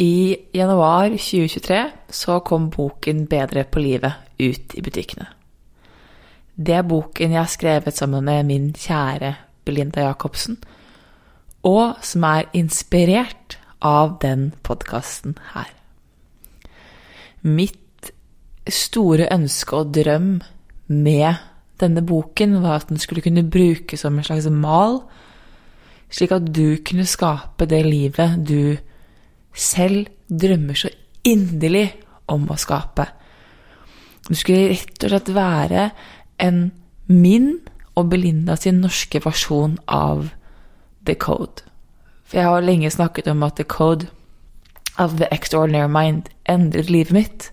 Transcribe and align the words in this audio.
I 0.00 0.36
januar 0.52 1.10
2023 1.10 1.90
så 2.08 2.38
kom 2.40 2.70
boken 2.72 3.26
Bedre 3.28 3.66
på 3.68 3.82
livet 3.84 4.12
ut 4.38 4.74
i 4.74 4.82
butikkene. 4.82 5.26
Det 6.56 6.72
er 6.78 6.86
boken 6.88 7.34
jeg 7.34 7.40
har 7.40 7.50
skrevet 7.52 7.96
sammen 7.96 8.24
med 8.24 8.48
min 8.48 8.70
kjære 8.72 9.34
Belinda 9.64 10.06
Jacobsen, 10.06 10.56
og 11.68 12.00
som 12.00 12.24
er 12.24 12.48
inspirert 12.56 13.58
av 13.84 14.16
den 14.24 14.50
podkasten 14.64 15.36
her. 15.52 15.68
Mitt 17.44 18.12
store 18.68 19.28
ønske 19.32 19.76
og 19.76 19.92
drøm 19.92 20.38
med 20.88 21.44
denne 21.80 22.00
boken 22.04 22.62
var 22.64 22.80
at 22.80 22.88
den 22.88 23.00
skulle 23.00 23.24
kunne 23.24 23.50
brukes 23.50 24.00
som 24.00 24.16
en 24.16 24.24
slags 24.24 24.48
mal, 24.48 25.02
slik 26.08 26.32
at 26.32 26.48
du 26.56 26.78
kunne 26.88 27.04
skape 27.08 27.68
det 27.68 27.84
livet 27.84 28.40
du 28.48 28.80
selv 29.54 30.10
drømmer 30.28 30.78
så 30.78 30.90
inderlig 31.26 31.88
om 32.30 32.46
å 32.50 32.58
skape. 32.60 33.06
Du 34.28 34.36
skulle 34.38 34.70
rett 34.74 35.04
og 35.04 35.12
slett 35.12 35.32
være 35.34 35.88
en 36.40 36.70
min 37.10 37.56
og 37.98 38.10
Belinda 38.12 38.56
sin 38.56 38.80
norske 38.84 39.20
versjon 39.24 39.78
av 39.90 40.30
The 41.06 41.16
Code. 41.18 41.64
For 42.24 42.38
jeg 42.38 42.46
har 42.46 42.62
lenge 42.62 42.92
snakket 42.94 43.28
om 43.32 43.42
at 43.42 43.56
The 43.58 43.66
Code 43.66 44.06
of 45.00 45.16
The 45.18 45.26
Extraordinary 45.34 45.90
Mind 45.90 46.30
endret 46.48 46.90
livet 46.90 47.12
mitt. 47.16 47.48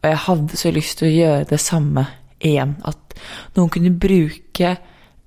Og 0.00 0.08
jeg 0.10 0.22
hadde 0.26 0.56
så 0.56 0.72
lyst 0.72 0.98
til 0.98 1.10
å 1.10 1.16
gjøre 1.16 1.50
det 1.50 1.60
samme 1.60 2.06
igjen. 2.40 2.76
At 2.88 3.18
noen 3.56 3.72
kunne 3.72 3.92
bruke 3.92 4.76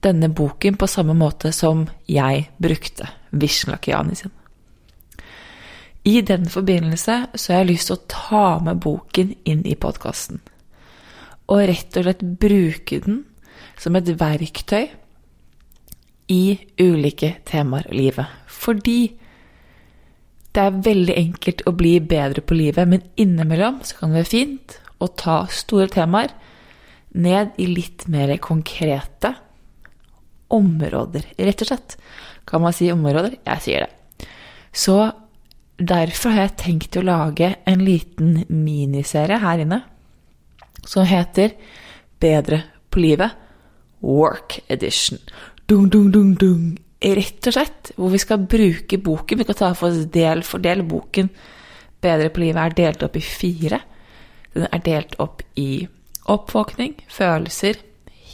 denne 0.02 0.32
boken 0.32 0.80
på 0.80 0.88
samme 0.88 1.14
måte 1.18 1.52
som 1.54 1.86
jeg 2.08 2.48
brukte 2.58 3.10
Vision 3.32 3.76
Lakiani 3.76 4.16
sin. 4.16 4.34
I 6.10 6.22
den 6.26 6.48
forbindelse 6.50 7.16
så 7.36 7.54
har 7.54 7.64
jeg 7.64 7.72
lyst 7.74 7.90
til 7.90 7.98
å 7.98 8.08
ta 8.10 8.46
med 8.64 8.80
boken 8.82 9.34
inn 9.50 9.66
i 9.68 9.76
podkasten. 9.78 10.40
Og 11.50 11.66
rett 11.70 11.98
og 12.00 12.06
slett 12.06 12.24
bruke 12.42 13.02
den 13.04 13.24
som 13.80 13.98
et 13.98 14.10
verktøy 14.20 14.90
i 16.30 16.44
ulike 16.80 17.34
temaer 17.50 17.90
i 17.92 18.00
livet. 18.00 18.30
Fordi 18.48 19.00
det 20.54 20.66
er 20.66 20.82
veldig 20.86 21.16
enkelt 21.18 21.64
å 21.70 21.76
bli 21.78 21.98
bedre 22.02 22.42
på 22.46 22.58
livet, 22.58 22.90
men 22.90 23.06
innimellom 23.20 23.82
så 23.86 24.00
kan 24.00 24.14
det 24.14 24.24
være 24.24 24.32
fint 24.32 24.80
å 25.00 25.10
ta 25.14 25.44
store 25.54 25.90
temaer 25.94 26.34
ned 27.18 27.58
i 27.62 27.68
litt 27.70 28.08
mer 28.10 28.36
konkrete 28.42 29.34
områder, 30.54 31.26
rett 31.38 31.64
og 31.64 31.70
slett. 31.70 31.98
Kan 32.50 32.64
man 32.66 32.74
si 32.74 32.90
områder? 32.94 33.38
Jeg 33.46 33.66
sier 33.66 33.86
det. 33.86 34.28
Så 34.74 34.98
derfor 35.80 36.36
har 36.36 36.48
jeg 36.48 36.58
tenkt 36.60 36.98
å 37.00 37.06
lage 37.06 37.54
en 37.68 37.84
liten 37.86 38.44
miniserie 38.52 39.40
her 39.40 39.64
inne 39.64 39.82
som 40.86 41.08
heter 41.08 41.56
Bedre 42.20 42.64
på 42.92 43.00
livet 43.00 43.32
Work 44.04 44.60
Edition. 44.68 45.20
Dung, 45.66 45.90
dung, 45.90 46.10
dung, 46.12 46.34
dung. 46.36 46.78
Rett 47.00 47.48
og 47.48 47.56
slett, 47.56 47.92
hvor 47.96 48.12
vi 48.12 48.20
skal 48.20 48.44
bruke 48.44 49.00
boken. 49.00 49.40
Vi 49.40 49.48
kan 49.48 49.56
ta 49.56 49.70
for 49.78 49.92
oss 49.92 50.10
del 50.12 50.44
for 50.44 50.64
del. 50.64 50.84
Boken 50.88 51.30
Bedre 52.00 52.32
på 52.32 52.44
livet 52.44 52.64
er 52.64 52.76
delt 52.76 53.04
opp 53.08 53.16
i 53.20 53.24
fire. 53.24 53.80
Den 54.56 54.68
er 54.72 54.84
delt 54.84 55.16
opp 55.20 55.44
i 55.60 55.88
oppvåkning, 56.30 56.96
følelser, 57.12 57.80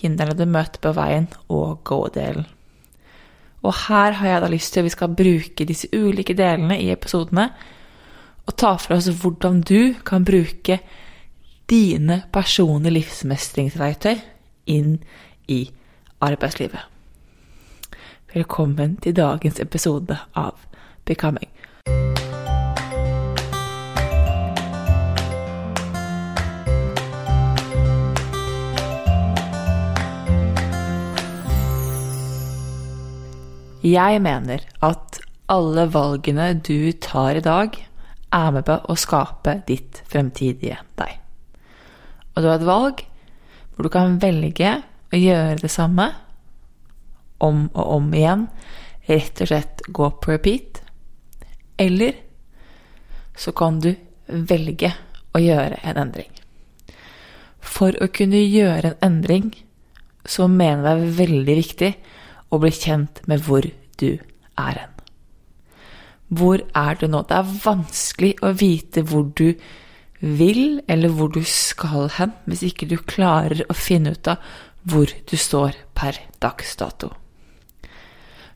hindrene 0.02 0.38
du 0.38 0.46
møter 0.50 0.82
på 0.82 0.94
veien 0.98 1.28
og 1.50 1.82
gå-delen. 1.88 2.46
Og 3.66 3.74
her 3.88 4.20
har 4.20 4.28
jeg 4.30 4.42
da 4.44 4.50
lyst 4.52 4.74
til 4.74 4.84
at 4.84 4.86
vi 4.86 4.94
skal 4.94 5.16
bruke 5.18 5.66
disse 5.66 5.90
ulike 5.94 6.36
delene 6.38 6.78
i 6.82 6.92
episodene 6.94 7.50
og 8.46 8.54
ta 8.62 8.76
for 8.78 8.94
oss 8.98 9.10
hvordan 9.10 9.64
du 9.66 9.96
kan 10.06 10.26
bruke 10.26 10.80
dine 11.70 12.20
personlige 12.34 12.94
livsmestringsverktøy 13.00 14.22
inn 14.70 15.00
i 15.50 15.64
arbeidslivet. 16.22 16.84
Velkommen 18.36 18.98
til 19.02 19.16
dagens 19.18 19.60
episode 19.64 20.18
av 20.36 20.62
Becoming. 21.06 21.55
Jeg 33.86 34.22
mener 34.26 34.64
at 34.82 35.20
alle 35.52 35.84
valgene 35.94 36.56
du 36.58 36.90
tar 36.98 37.38
i 37.38 37.44
dag, 37.46 37.76
er 38.34 38.48
med 38.52 38.66
på 38.66 38.80
å 38.90 38.96
skape 38.98 39.60
ditt 39.68 40.02
fremtidige 40.10 40.80
deg. 40.98 41.20
Og 42.34 42.42
du 42.42 42.50
har 42.50 42.58
et 42.58 42.68
valg 42.68 43.04
hvor 43.76 43.86
du 43.86 43.92
kan 43.94 44.18
velge 44.24 44.72
å 45.14 45.20
gjøre 45.20 45.60
det 45.62 45.72
samme 45.72 46.10
om 47.46 47.68
og 47.76 47.92
om 48.00 48.10
igjen, 48.16 48.48
rett 49.06 49.44
og 49.44 49.52
slett 49.52 49.86
gå 49.94 50.10
på 50.18 50.34
repeat, 50.34 50.82
eller 51.78 52.18
så 53.38 53.54
kan 53.54 53.78
du 53.84 53.92
velge 54.26 54.96
å 55.36 55.44
gjøre 55.44 55.78
en 55.84 56.02
endring. 56.08 56.32
For 57.60 57.94
å 58.02 58.10
kunne 58.10 58.42
gjøre 58.42 58.96
en 58.96 59.02
endring, 59.12 59.50
så 60.26 60.48
mener 60.50 60.88
jeg 60.88 61.02
det 61.02 61.10
er 61.10 61.18
veldig 61.20 61.58
viktig 61.62 61.92
å 62.52 62.60
bli 62.62 62.72
kjent 62.74 63.24
med 63.30 63.46
hvor 63.46 63.66
du 64.02 64.12
er 64.60 64.78
hen. 64.82 64.94
Hvor 66.36 66.62
er 66.76 66.98
du 67.00 67.08
nå? 67.08 67.22
Det 67.28 67.38
er 67.38 67.58
vanskelig 67.66 68.32
å 68.44 68.54
vite 68.58 69.04
hvor 69.06 69.28
du 69.38 69.52
vil, 70.20 70.82
eller 70.90 71.12
hvor 71.14 71.30
du 71.34 71.44
skal 71.46 72.10
hen, 72.18 72.34
hvis 72.50 72.64
ikke 72.66 72.88
du 72.90 72.98
klarer 72.98 73.66
å 73.70 73.78
finne 73.78 74.16
ut 74.16 74.32
av 74.32 74.42
hvor 74.86 75.10
du 75.30 75.36
står 75.38 75.78
per 75.98 76.18
dags 76.42 76.76
dato. 76.80 77.12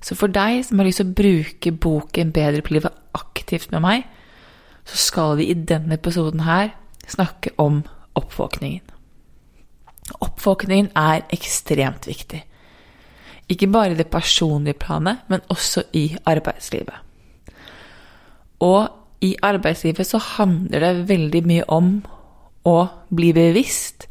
Så 0.01 0.15
for 0.15 0.31
deg 0.31 0.63
som 0.65 0.79
har 0.79 0.87
lyst 0.87 1.01
til 1.01 1.09
å 1.09 1.17
bruke 1.17 1.73
boken 1.75 2.31
Bedre 2.35 2.63
på 2.63 2.77
livet 2.77 2.95
aktivt 3.17 3.73
med 3.73 3.83
meg, 3.83 4.05
så 4.87 4.97
skal 4.97 5.35
vi 5.37 5.49
i 5.51 5.57
denne 5.57 5.97
episoden 5.99 6.45
her 6.47 6.71
snakke 7.09 7.51
om 7.61 7.83
oppvåkningen. 8.17 8.85
Oppvåkningen 10.25 10.91
er 10.97 11.25
ekstremt 11.35 12.07
viktig. 12.09 12.41
Ikke 13.49 13.67
bare 13.67 13.95
i 13.95 13.97
det 13.97 14.07
personlige 14.13 14.77
planet, 14.77 15.23
men 15.27 15.41
også 15.49 15.83
i 15.93 16.17
arbeidslivet. 16.25 16.95
Og 18.59 18.89
i 19.21 19.35
arbeidslivet 19.43 20.07
så 20.07 20.19
handler 20.37 20.79
det 20.79 21.07
veldig 21.09 21.41
mye 21.47 21.65
om 21.67 21.93
å 22.67 22.77
bli 23.15 23.31
bevisst. 23.35 24.05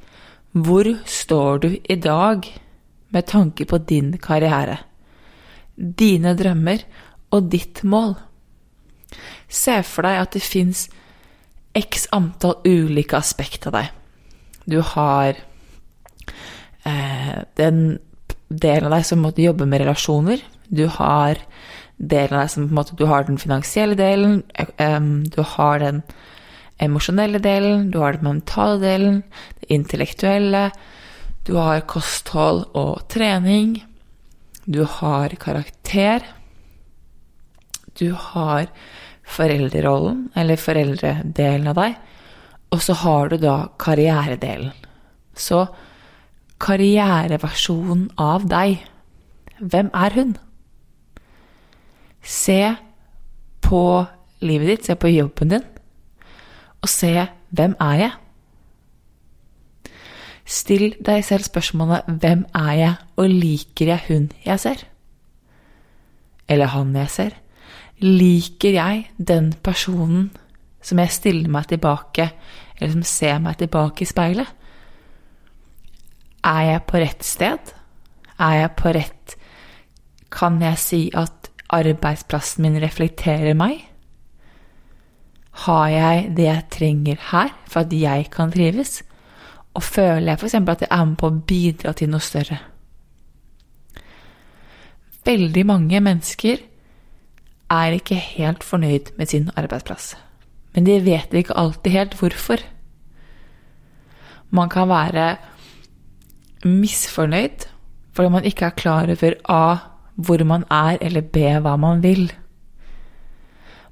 Hvor 0.52 0.88
står 1.06 1.58
du 1.64 1.68
i 1.76 1.96
dag 2.00 2.46
med 3.14 3.26
tanke 3.28 3.64
på 3.68 3.78
din 3.78 4.16
karriere? 4.18 4.78
Dine 5.76 6.34
drømmer 6.36 6.82
og 7.30 7.50
ditt 7.52 7.84
mål? 7.84 8.16
Se 9.48 9.78
for 9.86 10.04
deg 10.04 10.22
at 10.24 10.34
det 10.34 10.44
fins 10.44 10.88
x 11.78 12.08
antall 12.12 12.58
ulike 12.66 13.16
aspekt 13.16 13.68
av 13.68 13.76
deg. 13.78 13.92
Du 14.68 14.80
har 14.84 15.38
eh, 16.84 17.38
den 17.56 17.98
delen 18.48 18.88
av 18.88 18.96
deg 18.96 19.06
som 19.06 19.20
måtte 19.22 19.44
jobbe 19.44 19.66
med 19.68 19.82
relasjoner. 19.82 20.42
Du 20.68 20.86
har 20.98 21.40
delen 21.98 22.36
av 22.36 22.44
deg 22.44 22.52
som 22.52 22.66
på 22.66 22.72
en 22.72 22.78
måte 22.78 22.96
Du 22.96 23.06
har 23.06 23.24
den 23.24 23.38
finansielle 23.38 23.94
delen, 23.98 24.42
du 25.28 25.42
har 25.42 25.78
den 25.78 26.02
emosjonelle 26.78 27.40
delen, 27.42 27.90
du 27.90 27.98
har 27.98 28.12
den 28.14 28.24
mentale 28.24 28.78
delen, 28.80 29.22
det 29.60 29.72
intellektuelle, 29.74 30.70
du 31.46 31.56
har 31.56 31.80
kosthold 31.90 32.66
og 32.76 33.08
trening, 33.10 33.82
du 34.64 34.84
har 34.84 35.34
karakter, 35.40 36.22
du 37.98 38.12
har 38.12 38.68
foreldrerollen, 39.28 40.28
eller 40.36 40.60
foreldredelen 40.60 41.68
av 41.72 41.80
deg, 41.80 41.96
og 42.70 42.82
så 42.84 42.94
har 43.02 43.32
du 43.32 43.38
da 43.42 43.56
karrieredelen. 43.80 44.72
Så 45.34 45.66
karriereversjonen 46.62 48.08
av 48.18 48.46
deg, 48.50 48.82
hvem 49.58 49.90
er 49.94 50.14
hun? 50.14 50.36
Se 52.22 52.60
på 53.64 53.82
livet 54.44 54.72
ditt, 54.72 54.86
se 54.86 54.96
på 54.98 55.10
jobben 55.10 55.54
din, 55.54 55.66
og 56.82 56.90
se 56.90 57.12
hvem 57.50 57.76
er 57.82 58.00
jeg? 58.02 58.12
Still 60.48 60.94
deg 61.04 61.24
selv 61.24 61.44
spørsmålet 61.44 62.06
'Hvem 62.08 62.46
er 62.54 62.72
jeg, 62.72 62.94
og 63.16 63.28
liker 63.28 63.86
jeg 63.86 64.00
hun 64.08 64.32
jeg 64.44 64.60
ser?' 64.60 64.86
Eller 66.48 66.66
han 66.66 66.96
jeg 66.96 67.10
ser? 67.10 67.30
Liker 68.00 68.70
jeg 68.70 69.10
den 69.28 69.52
personen 69.52 70.30
som 70.82 70.98
jeg 70.98 71.10
stiller 71.10 71.48
meg 71.48 71.68
tilbake, 71.68 72.30
eller 72.80 72.92
som 72.92 73.02
ser 73.02 73.38
meg 73.38 73.58
tilbake 73.58 74.02
i 74.02 74.04
speilet? 74.04 74.46
Er 76.46 76.62
jeg 76.72 76.84
på 76.86 77.00
rett 77.02 77.24
sted? 77.26 77.74
Er 78.38 78.54
jeg 78.54 78.74
på 78.78 78.92
rett 78.94 79.36
Kan 80.30 80.60
jeg 80.62 80.78
si 80.78 81.02
at 81.16 81.50
arbeidsplassen 81.72 82.64
min 82.64 82.78
reflekterer 82.80 83.56
meg? 83.58 83.82
Har 85.64 85.88
jeg 85.90 86.30
det 86.36 86.46
jeg 86.46 86.66
trenger 86.70 87.20
her 87.32 87.52
for 87.66 87.82
at 87.82 87.92
jeg 87.92 88.28
kan 88.32 88.52
trives? 88.52 89.02
Og 89.74 89.82
føler 89.82 90.32
jeg 90.32 90.38
f.eks. 90.38 90.54
at 90.54 90.84
jeg 90.84 90.90
er 90.90 91.04
med 91.04 91.18
på 91.18 91.28
å 91.28 91.40
bidra 91.48 91.92
til 91.96 92.10
noe 92.12 92.22
større? 92.24 92.60
Veldig 95.26 95.64
mange 95.66 96.00
mennesker 96.00 96.62
er 97.68 97.96
ikke 97.98 98.16
helt 98.16 98.64
fornøyd 98.64 99.12
med 99.18 99.28
sin 99.28 99.50
arbeidsplass. 99.56 100.14
Men 100.74 100.86
de 100.86 100.96
vet 101.04 101.34
ikke 101.34 101.56
alltid 101.58 101.92
helt 101.92 102.16
hvorfor. 102.16 102.62
Man 104.50 104.70
kan 104.72 104.88
være 104.88 105.36
misfornøyd 106.64 107.68
fordi 108.18 108.32
man 108.34 108.44
ikke 108.44 108.66
er 108.66 108.74
klar 108.74 109.06
over 109.06 109.34
A. 109.48 109.76
hvor 110.14 110.44
man 110.44 110.64
er, 110.70 110.98
eller 111.00 111.20
B. 111.20 111.36
hva 111.36 111.76
man 111.76 112.02
vil. 112.02 112.32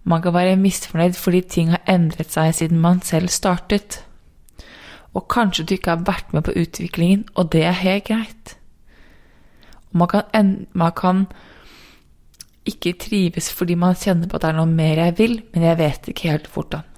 Man 0.05 0.23
kan 0.23 0.35
være 0.35 0.57
misfornøyd 0.57 1.13
fordi 1.13 1.41
ting 1.41 1.71
har 1.71 1.83
endret 1.87 2.33
seg 2.33 2.55
siden 2.55 2.81
man 2.81 3.03
selv 3.03 3.29
startet. 3.29 4.05
Og 5.15 5.29
kanskje 5.29 5.65
du 5.65 5.75
ikke 5.75 5.91
har 5.95 6.03
vært 6.07 6.35
med 6.35 6.43
på 6.43 6.55
utviklingen, 6.57 7.25
og 7.35 7.53
det 7.53 7.63
er 7.65 7.71
helt 7.71 8.05
greit. 8.05 8.57
Man 9.93 10.09
kan, 10.09 10.67
man 10.73 10.93
kan 10.93 11.27
ikke 12.67 12.93
trives 13.01 13.53
fordi 13.53 13.75
man 13.75 13.95
kjenner 13.95 14.29
på 14.29 14.37
at 14.37 14.43
det 14.43 14.51
er 14.51 14.59
noe 14.59 14.71
mer 14.71 15.05
jeg 15.05 15.19
vil, 15.19 15.43
men 15.55 15.63
jeg 15.63 15.79
vet 15.79 16.09
ikke 16.09 16.31
helt 16.35 16.51
hvordan. 16.53 16.96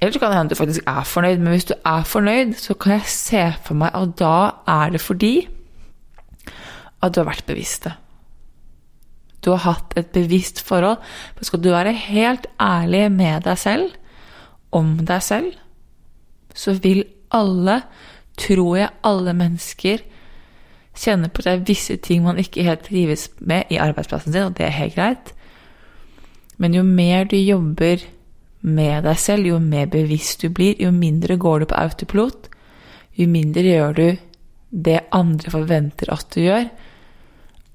Eller 0.00 0.12
så 0.14 0.20
kan 0.22 0.30
det 0.30 0.38
hende 0.38 0.54
du 0.54 0.58
faktisk 0.58 0.84
er 0.86 1.06
fornøyd, 1.06 1.38
men 1.38 1.54
hvis 1.54 1.70
du 1.70 1.74
er 1.86 2.04
fornøyd, 2.06 2.52
så 2.54 2.74
kan 2.74 2.92
jeg 2.92 3.12
se 3.12 3.46
for 3.64 3.78
meg 3.78 3.94
at 3.98 4.12
da 4.20 4.34
er 4.70 4.92
det 4.94 5.00
fordi 5.02 5.48
at 7.02 7.14
du 7.14 7.20
har 7.20 7.30
vært 7.30 7.46
bevisst 7.46 7.84
det. 7.86 7.94
Du 9.44 9.50
har 9.54 9.62
hatt 9.64 9.94
et 9.98 10.10
bevisst 10.14 10.60
forhold. 10.66 10.98
For 11.36 11.46
skal 11.46 11.62
du 11.62 11.70
være 11.70 11.94
helt 11.94 12.46
ærlig 12.60 13.06
med 13.12 13.46
deg 13.46 13.58
selv, 13.58 13.90
om 14.74 14.98
deg 15.06 15.22
selv, 15.22 15.52
så 16.54 16.74
vil 16.74 17.04
alle, 17.32 17.82
tror 18.38 18.76
jeg 18.76 18.94
alle 19.06 19.34
mennesker, 19.34 20.02
kjenne 20.98 21.30
på 21.30 21.44
at 21.46 21.62
visse 21.68 21.96
ting 22.02 22.24
man 22.24 22.40
ikke 22.42 22.66
helt 22.66 22.84
trives 22.88 23.28
med 23.38 23.70
i 23.70 23.78
arbeidsplassen 23.78 24.34
sin, 24.34 24.50
og 24.50 24.56
det 24.58 24.66
er 24.66 24.74
helt 24.74 24.94
greit. 24.94 25.34
Men 26.58 26.74
jo 26.74 26.82
mer 26.82 27.24
du 27.24 27.36
jobber 27.36 28.02
med 28.60 29.04
deg 29.06 29.18
selv, 29.20 29.46
jo 29.46 29.58
mer 29.62 29.86
bevisst 29.90 30.42
du 30.42 30.50
blir, 30.54 30.78
jo 30.82 30.90
mindre 30.94 31.38
går 31.38 31.60
du 31.60 31.68
på 31.70 31.78
autopilot, 31.78 32.48
jo 33.18 33.28
mindre 33.30 33.62
gjør 33.62 33.98
du 33.98 34.06
det 34.70 34.98
andre 35.14 35.50
forventer 35.50 36.10
at 36.12 36.26
du 36.34 36.42
gjør, 36.42 36.68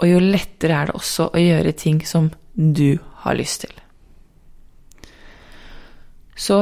og 0.01 0.09
jo 0.09 0.19
lettere 0.19 0.77
er 0.77 0.89
det 0.89 0.97
også 0.97 1.29
å 1.31 1.41
gjøre 1.41 1.75
ting 1.79 2.01
som 2.05 2.29
du 2.53 2.99
har 3.23 3.37
lyst 3.37 3.63
til. 3.63 3.73
Så 6.35 6.59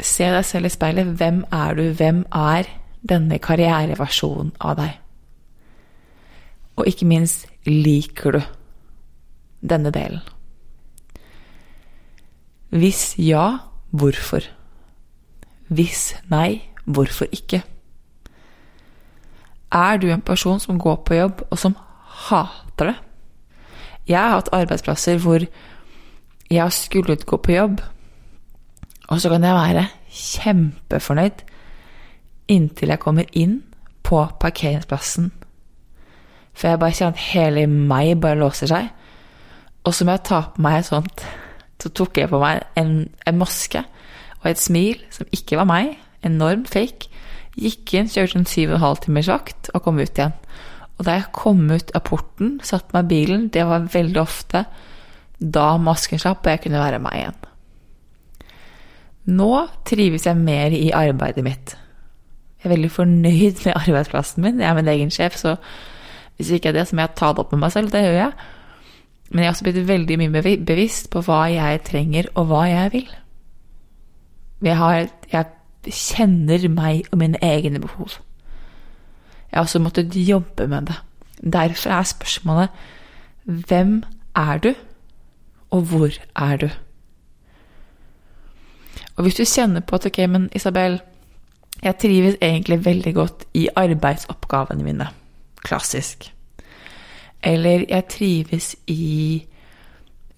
se 0.00 0.28
deg 0.32 0.44
selv 0.44 0.66
i 0.66 0.72
speilet. 0.72 1.12
Hvem 1.20 1.44
er 1.52 1.76
du? 1.76 1.84
Hvem 1.96 2.24
er 2.32 2.68
denne 3.06 3.38
karriereversjonen 3.42 4.54
av 4.60 4.78
deg? 4.80 4.96
Og 6.80 6.88
ikke 6.88 7.08
minst, 7.08 7.46
liker 7.66 8.38
du 8.38 8.40
denne 9.60 9.92
delen? 9.92 10.24
Hvis 12.70 13.14
ja, 13.18 13.58
hvorfor? 13.90 14.46
Hvis 15.68 16.14
nei, 16.30 16.62
hvorfor 16.84 17.26
ikke? 17.32 17.62
Er 19.72 19.96
du 19.96 20.10
en 20.10 20.22
person 20.22 20.60
som 20.60 20.78
går 20.78 21.02
på 21.06 21.14
jobb, 21.14 21.42
og 21.50 21.58
som 21.58 21.76
hater 22.28 22.84
det? 22.92 22.94
Jeg 24.08 24.18
har 24.18 24.34
hatt 24.38 24.52
arbeidsplasser 24.52 25.18
hvor 25.18 25.42
jeg 26.50 26.62
har 26.62 26.70
skullet 26.74 27.26
gå 27.26 27.36
på 27.36 27.52
jobb, 27.52 27.80
og 29.08 29.20
så 29.20 29.28
kan 29.28 29.44
jeg 29.44 29.54
være 29.54 29.86
kjempefornøyd 30.10 31.44
inntil 32.50 32.90
jeg 32.90 33.02
kommer 33.02 33.26
inn 33.32 33.60
på 34.02 34.24
parkeringsplassen. 34.40 35.30
For 36.54 36.68
jeg 36.68 36.78
bare 36.78 36.94
kjenner 36.94 37.14
at 37.14 37.26
hele 37.30 37.66
meg 37.66 38.16
bare 38.20 38.38
låser 38.38 38.70
seg. 38.70 38.88
Og 39.84 39.94
så 39.94 40.04
må 40.04 40.16
jeg 40.16 40.26
ta 40.26 40.40
på 40.54 40.62
meg 40.62 40.80
et 40.80 40.90
sånt 40.90 41.24
så 41.80 41.92
tok 41.96 42.20
jeg 42.20 42.30
på 42.30 42.40
meg 42.42 42.64
en, 42.80 43.08
en 43.26 43.40
maske 43.40 43.82
og 44.40 44.46
et 44.50 44.60
smil 44.60 45.00
som 45.12 45.28
ikke 45.34 45.58
var 45.60 45.68
meg, 45.68 45.96
enormt 46.26 46.70
fake. 46.72 47.10
Gikk 47.60 47.94
inn, 47.98 48.08
kjørte 48.08 48.38
en 48.40 48.48
syv 48.48 48.70
og 48.70 48.78
en 48.78 48.84
halv 48.84 49.02
timers 49.04 49.28
vakt 49.30 49.70
og 49.74 49.84
kom 49.84 50.00
ut 50.00 50.16
igjen. 50.16 50.36
Og 50.98 51.06
da 51.08 51.16
jeg 51.16 51.32
kom 51.36 51.62
ut 51.72 51.92
av 51.96 52.04
porten, 52.08 52.58
satte 52.64 52.92
meg 52.96 53.08
i 53.08 53.12
bilen, 53.14 53.48
det 53.52 53.64
var 53.68 53.88
veldig 53.92 54.20
ofte 54.20 54.64
da 55.40 55.70
masken 55.80 56.20
slapp 56.20 56.44
og 56.44 56.52
jeg 56.52 56.66
kunne 56.66 56.82
være 56.82 57.00
meg 57.00 57.16
igjen. 57.16 57.38
Nå 59.30 59.52
trives 59.88 60.26
jeg 60.26 60.36
mer 60.40 60.74
i 60.76 60.90
arbeidet 60.96 61.44
mitt. 61.44 61.76
Jeg 62.60 62.68
er 62.68 62.74
veldig 62.74 62.90
fornøyd 62.92 63.62
med 63.64 63.76
arbeidsplassen 63.76 64.44
min. 64.44 64.60
Jeg 64.60 64.68
er 64.68 64.76
min 64.76 64.92
egen 64.92 65.12
sjef, 65.14 65.36
så 65.40 65.56
hvis 66.36 66.52
ikke 66.56 66.70
er 66.70 66.80
det, 66.80 66.88
så 66.88 66.96
må 66.96 67.04
jeg 67.04 67.16
ta 67.16 67.30
det 67.32 67.42
opp 67.42 67.52
med 67.54 67.62
meg 67.64 67.72
selv. 67.72 67.92
Det 67.92 68.02
gjør 68.04 68.18
jeg. 68.18 68.32
Men 69.30 69.38
jeg 69.38 69.46
har 69.46 69.54
også 69.54 69.64
blitt 69.64 69.88
veldig 69.88 70.16
mye 70.18 70.42
bevisst 70.66 71.10
på 71.10 71.22
hva 71.22 71.44
jeg 71.52 71.82
trenger, 71.86 72.26
og 72.34 72.50
hva 72.50 72.64
jeg 72.66 72.92
vil. 72.92 73.10
Jeg, 74.66 74.76
har, 74.76 75.06
jeg 75.32 75.92
kjenner 75.94 76.66
meg 76.68 77.06
og 77.12 77.20
mine 77.22 77.38
egne 77.42 77.80
behov. 77.80 78.18
Jeg 79.50 79.58
har 79.58 79.66
også 79.66 79.78
måttet 79.82 80.16
jobbe 80.16 80.66
med 80.66 80.90
det. 80.90 80.98
Derfor 81.40 81.90
er 81.90 82.02
spørsmålet 82.02 82.68
hvem 83.44 84.02
er 84.36 84.58
du, 84.58 84.74
og 85.70 85.82
hvor 85.82 86.10
er 86.36 86.56
du? 86.56 86.68
Og 89.16 89.22
hvis 89.22 89.34
du 89.34 89.44
kjenner 89.44 89.80
på 89.80 89.96
at 89.96 90.06
ok, 90.06 90.18
men 90.28 90.50
Isabel, 90.54 91.00
jeg 91.82 91.98
trives 91.98 92.36
egentlig 92.42 92.84
veldig 92.84 93.14
godt 93.14 93.44
i 93.54 93.68
arbeidsoppgavene 93.76 94.84
mine. 94.84 95.08
Klassisk. 95.64 96.32
Eller 97.42 97.86
jeg 97.88 98.08
trives 98.12 98.74
i, 98.86 99.40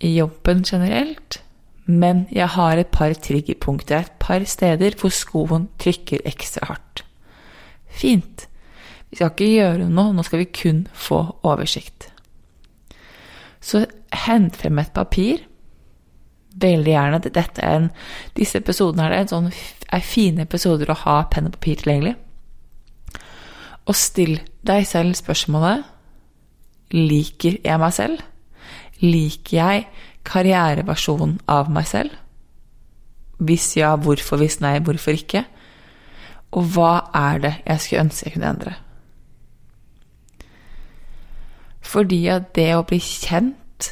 i 0.00 0.12
jobben 0.16 0.62
generelt, 0.62 1.42
men 1.84 2.26
jeg 2.30 2.48
har 2.54 2.78
et 2.78 2.92
par 2.94 3.14
triggerpunkter, 3.18 3.98
et 3.98 4.18
par 4.22 4.44
steder 4.46 4.94
hvor 5.00 5.10
skoen 5.14 5.68
trykker 5.82 6.22
ekstra 6.28 6.70
hardt. 6.70 7.04
Fint. 7.90 8.46
Vi 9.10 9.18
skal 9.18 9.32
ikke 9.34 9.50
gjøre 9.50 9.88
noe, 9.90 10.14
nå 10.14 10.22
skal 10.24 10.44
vi 10.44 10.52
kun 10.54 10.86
få 10.94 11.20
oversikt. 11.42 12.08
Så 13.62 13.84
hent 14.26 14.56
frem 14.56 14.78
et 14.78 14.94
papir. 14.94 15.42
Veldig 16.62 16.92
gjerne. 16.92 17.20
Dette 17.24 17.62
er 17.62 17.76
en, 17.76 17.90
disse 18.36 18.58
episodene 18.62 19.10
er, 19.12 19.26
sånn, 19.28 19.50
er 19.92 20.04
fine 20.04 20.46
episoder 20.46 20.90
å 20.92 20.98
ha 21.04 21.18
penn 21.30 21.50
og 21.50 21.56
papir 21.58 21.82
tilgjengelig. 21.82 22.14
Og 23.90 23.98
still 23.98 24.38
deg 24.66 24.86
selv 24.86 25.18
spørsmålet 25.18 25.91
Liker 26.92 27.58
jeg 27.64 27.80
meg 27.80 27.94
selv? 27.96 28.20
Liker 29.00 29.56
jeg 29.56 29.86
karriereversjonen 30.28 31.38
av 31.50 31.70
meg 31.72 31.88
selv? 31.88 32.14
Hvis 33.42 33.72
ja, 33.76 33.94
hvorfor? 33.96 34.38
Hvis 34.38 34.60
nei, 34.62 34.76
hvorfor 34.84 35.16
ikke? 35.16 35.44
Og 36.52 36.68
hva 36.74 36.92
er 37.16 37.40
det 37.42 37.54
jeg 37.64 37.80
skulle 37.80 38.04
ønske 38.06 38.28
jeg 38.28 38.36
kunne 38.36 38.50
endre? 38.52 38.74
Fordi 41.82 42.20
at 42.30 42.52
det 42.56 42.68
å 42.76 42.84
bli 42.86 43.00
kjent 43.02 43.90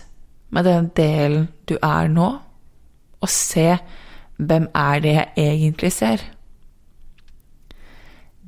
med 0.55 0.67
den 0.69 0.91
delen 0.97 1.49
du 1.69 1.77
er 1.83 2.09
nå, 2.13 2.29
og 3.21 3.29
se 3.29 3.75
hvem 4.41 4.69
er 4.77 5.03
det 5.05 5.17
jeg 5.17 5.49
egentlig 5.51 5.93
ser, 5.93 6.23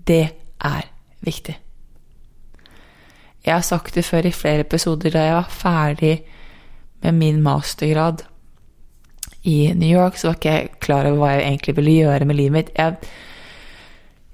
det 0.06 0.24
er 0.64 0.88
viktig. 1.20 1.56
Jeg 3.42 3.54
har 3.54 3.64
sagt 3.66 3.94
det 3.94 4.04
før 4.06 4.28
i 4.28 4.34
flere 4.34 4.66
episoder 4.66 5.14
da 5.14 5.24
jeg 5.26 5.34
var 5.34 5.48
ferdig 5.50 6.12
med 7.02 7.18
min 7.18 7.40
mastergrad 7.42 8.22
i 9.42 9.72
New 9.74 9.90
York, 9.90 10.16
så 10.16 10.28
var 10.28 10.38
ikke 10.38 10.52
jeg 10.54 10.70
klar 10.80 11.08
over 11.10 11.18
hva 11.18 11.32
jeg 11.34 11.46
egentlig 11.48 11.76
ville 11.76 11.96
gjøre 12.04 12.28
med 12.30 12.38
livet 12.38 12.52
mitt. 12.52 12.70
Jeg, 12.78 12.94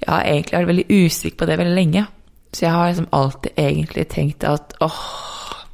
jeg 0.02 0.12
har 0.12 0.28
egentlig 0.28 0.58
vært 0.58 0.70
veldig 0.72 0.86
usikker 0.90 1.38
på 1.38 1.48
det 1.48 1.58
veldig 1.58 1.74
lenge. 1.78 2.04
Så 2.52 2.64
jeg 2.64 2.72
har 2.72 2.88
liksom 2.88 3.08
alltid 3.12 3.50
egentlig 3.56 4.06
tenkt 4.12 4.44
at 4.44 4.76
åh, 4.84 5.00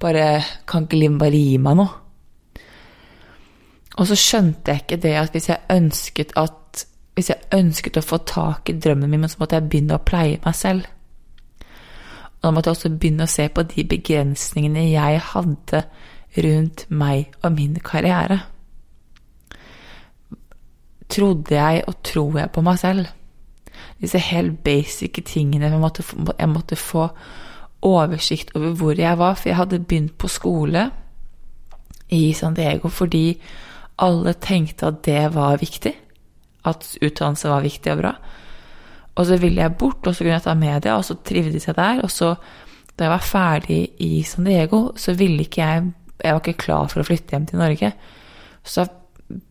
bare 0.03 0.43
kan 0.71 0.87
ikke 0.87 0.99
livet 0.99 1.19
bare 1.19 1.43
gi 1.43 1.59
meg 1.63 1.79
noe? 1.79 2.01
Og 3.95 4.09
så 4.11 4.19
skjønte 4.19 4.73
jeg 4.73 4.83
ikke 4.83 5.03
det 5.03 5.15
at 5.19 5.35
hvis 5.35 5.49
jeg 5.49 5.71
ønsket 5.71 6.35
at 6.39 6.87
hvis 7.15 7.31
jeg 7.31 7.47
ønsket 7.55 7.99
å 8.01 8.03
få 8.03 8.19
tak 8.27 8.71
i 8.71 8.75
drømmen 8.75 9.11
min, 9.11 9.29
så 9.31 9.39
måtte 9.39 9.55
jeg 9.55 9.69
begynne 9.71 9.95
å 9.95 10.03
pleie 10.03 10.41
meg 10.43 10.57
selv. 10.59 10.89
Og 12.45 12.51
da 12.51 12.53
måtte 12.53 12.69
jeg 12.69 12.77
også 12.77 12.89
begynne 12.93 13.25
å 13.25 13.33
se 13.33 13.47
på 13.49 13.63
de 13.65 13.83
begrensningene 13.89 14.83
jeg 14.91 15.21
hadde 15.31 15.79
rundt 16.45 16.83
meg 16.93 17.31
og 17.41 17.55
min 17.55 17.79
karriere. 17.81 18.37
Trodde 21.09 21.57
jeg 21.57 21.87
og 21.89 21.97
tror 22.05 22.37
jeg 22.43 22.53
på 22.53 22.65
meg 22.67 22.83
selv? 22.83 23.09
Disse 23.97 24.21
helt 24.21 24.61
basic 24.61 25.23
tingene. 25.25 25.73
Jeg 25.73 25.81
måtte, 25.81 26.05
jeg 26.37 26.53
måtte 26.53 26.77
få 26.77 27.09
oversikt 27.81 28.53
over 28.59 28.77
hvor 28.77 29.01
jeg 29.01 29.19
var, 29.25 29.41
for 29.41 29.49
jeg 29.49 29.61
hadde 29.63 29.81
begynt 29.81 30.19
på 30.21 30.29
skole 30.29 30.85
i 32.13 32.27
San 32.37 32.61
Diego 32.61 32.93
fordi 32.93 33.39
alle 34.05 34.37
tenkte 34.37 34.93
at 34.93 35.01
det 35.09 35.31
var 35.33 35.57
viktig. 35.65 35.97
At 36.69 36.93
utdannelse 37.01 37.49
var 37.49 37.65
viktig 37.65 37.97
og 37.97 38.05
bra. 38.05 38.17
Og 39.15 39.27
så 39.29 39.39
ville 39.39 39.63
jeg 39.63 39.77
bort, 39.79 40.07
og 40.07 40.15
så 40.15 40.25
kunne 40.25 40.35
jeg 40.35 40.43
ta 40.47 40.55
media, 40.59 40.97
og 40.97 41.05
så 41.07 41.15
trivdes 41.15 41.69
jeg 41.69 41.77
der. 41.77 42.03
Og 42.03 42.11
så, 42.11 42.35
da 42.99 43.07
jeg 43.07 43.15
var 43.15 43.27
ferdig 43.27 43.81
i 44.03 44.23
San 44.27 44.47
Diego, 44.49 44.89
så 44.97 45.15
ville 45.15 45.47
ikke 45.47 45.63
jeg 45.63 45.93
Jeg 46.25 46.33
var 46.33 46.41
ikke 46.41 46.63
klar 46.63 46.87
for 46.89 47.03
å 47.03 47.05
flytte 47.05 47.35
hjem 47.35 47.47
til 47.47 47.59
Norge. 47.59 47.89
Så 48.65 48.85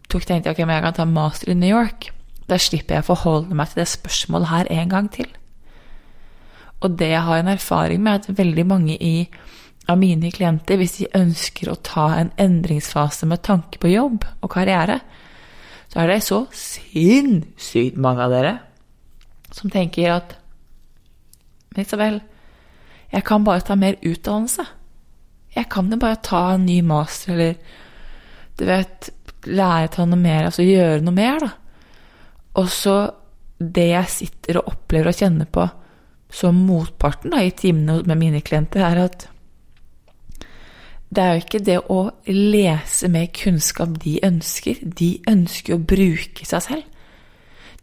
tok 0.09 0.23
tenkte 0.25 0.49
jeg 0.49 0.55
ok, 0.55 0.61
men 0.65 0.77
jeg 0.77 0.83
kan 0.85 0.95
ta 0.95 1.05
master 1.05 1.51
i 1.51 1.55
New 1.59 1.69
York. 1.69 2.07
Da 2.49 2.57
slipper 2.57 2.95
jeg 2.95 3.03
å 3.03 3.09
forholde 3.11 3.53
meg 3.53 3.69
til 3.69 3.81
det 3.81 3.89
spørsmålet 3.91 4.49
her 4.49 4.69
en 4.71 4.89
gang 4.89 5.09
til. 5.11 5.27
Og 6.81 6.95
det 6.97 7.11
jeg 7.11 7.21
har 7.27 7.43
en 7.43 7.51
erfaring 7.51 8.01
med, 8.01 8.13
er 8.13 8.31
at 8.31 8.39
veldig 8.39 8.65
mange 8.65 8.95
i, 8.95 9.27
av 9.85 9.99
mine 9.99 10.31
klienter, 10.31 10.79
hvis 10.79 10.97
de 11.01 11.11
ønsker 11.19 11.69
å 11.69 11.77
ta 11.83 12.07
en 12.15 12.31
endringsfase 12.41 13.27
med 13.29 13.43
tanke 13.43 13.77
på 13.83 13.91
jobb 13.91 14.25
og 14.41 14.53
karriere, 14.55 15.01
så 15.91 15.99
er 15.99 16.09
det 16.09 16.21
så 16.25 16.45
sinnssykt 16.57 17.99
mange 18.01 18.23
av 18.23 18.33
dere 18.33 18.57
som 19.53 19.71
tenker 19.73 20.17
at 20.17 20.39
Men 21.73 21.81
Isabel, 21.81 22.19
jeg 23.09 23.23
kan 23.25 23.43
bare 23.45 23.63
ta 23.65 23.73
mer 23.75 23.95
utdannelse. 23.97 24.61
Jeg 25.55 25.69
kan 25.73 25.89
jo 25.89 25.97
bare 25.97 26.19
ta 26.21 26.41
en 26.53 26.67
ny 26.67 26.81
master, 26.85 27.33
eller 27.33 27.55
du 28.57 28.65
vet 28.69 29.09
Lære 29.43 29.89
ta 29.91 30.05
noe 30.07 30.21
mer, 30.21 30.45
altså 30.47 30.63
gjøre 30.63 31.01
noe 31.03 31.15
mer, 31.17 31.41
da. 31.43 31.49
Og 32.61 32.69
så 32.71 32.93
det 33.59 33.89
jeg 33.89 34.11
sitter 34.13 34.61
og 34.61 34.69
opplever 34.71 35.09
og 35.11 35.17
kjenner 35.17 35.49
på 35.51 35.65
som 36.33 36.61
motparten 36.63 37.33
da, 37.33 37.41
i 37.43 37.51
timene 37.51 37.99
med 38.07 38.21
mine 38.21 38.39
klienter, 38.45 38.85
er 38.87 39.01
at 39.03 39.27
det 41.13 41.23
er 41.23 41.35
jo 41.35 41.43
ikke 41.43 41.61
det 41.67 41.75
å 41.93 41.99
lese 42.31 43.09
mer 43.11 43.27
kunnskap 43.35 43.99
de 44.01 44.15
ønsker. 44.25 44.79
De 44.81 45.11
ønsker 45.29 45.75
å 45.75 45.83
bruke 45.91 46.47
seg 46.47 46.63
selv. 46.65 46.87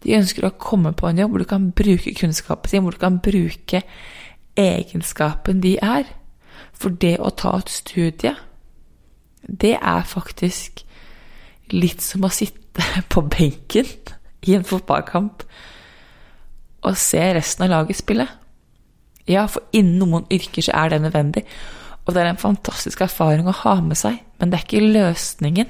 De 0.04 0.16
ønsker 0.16 0.46
å 0.46 0.54
komme 0.56 0.92
på 0.96 1.08
en 1.08 1.20
jobb 1.20 1.34
hvor 1.34 1.42
du 1.44 1.48
kan 1.48 1.70
bruke 1.76 2.14
kunnskapen 2.16 2.72
sin, 2.72 2.84
hvor 2.84 2.96
du 2.96 3.02
kan 3.02 3.18
bruke 3.22 3.82
egenskapen 4.58 5.60
de 5.64 5.76
er. 5.84 6.08
For 6.72 6.92
det 6.92 7.18
å 7.20 7.32
ta 7.36 7.56
et 7.58 7.72
studie, 7.72 8.32
det 9.44 9.76
er 9.76 10.08
faktisk 10.08 10.84
litt 11.74 12.02
som 12.04 12.24
å 12.24 12.32
sitte 12.32 12.84
på 13.12 13.24
benken 13.28 13.88
i 14.48 14.56
en 14.56 14.64
fotballkamp 14.64 15.44
og 16.80 16.96
se 16.96 17.20
resten 17.36 17.66
av 17.66 17.74
laget 17.74 18.00
spille. 18.00 18.24
Ja, 19.28 19.44
for 19.52 19.68
innen 19.76 20.00
noen 20.00 20.24
yrker 20.32 20.64
så 20.64 20.72
er 20.80 20.94
det 20.94 21.02
nødvendig, 21.04 21.44
og 22.06 22.14
det 22.14 22.22
er 22.22 22.30
en 22.32 22.40
fantastisk 22.40 23.02
erfaring 23.04 23.48
å 23.48 23.58
ha 23.62 23.76
med 23.84 23.98
seg, 24.00 24.16
men 24.40 24.50
det 24.50 24.58
er 24.58 24.64
ikke 24.64 24.92
løsningen. 24.96 25.68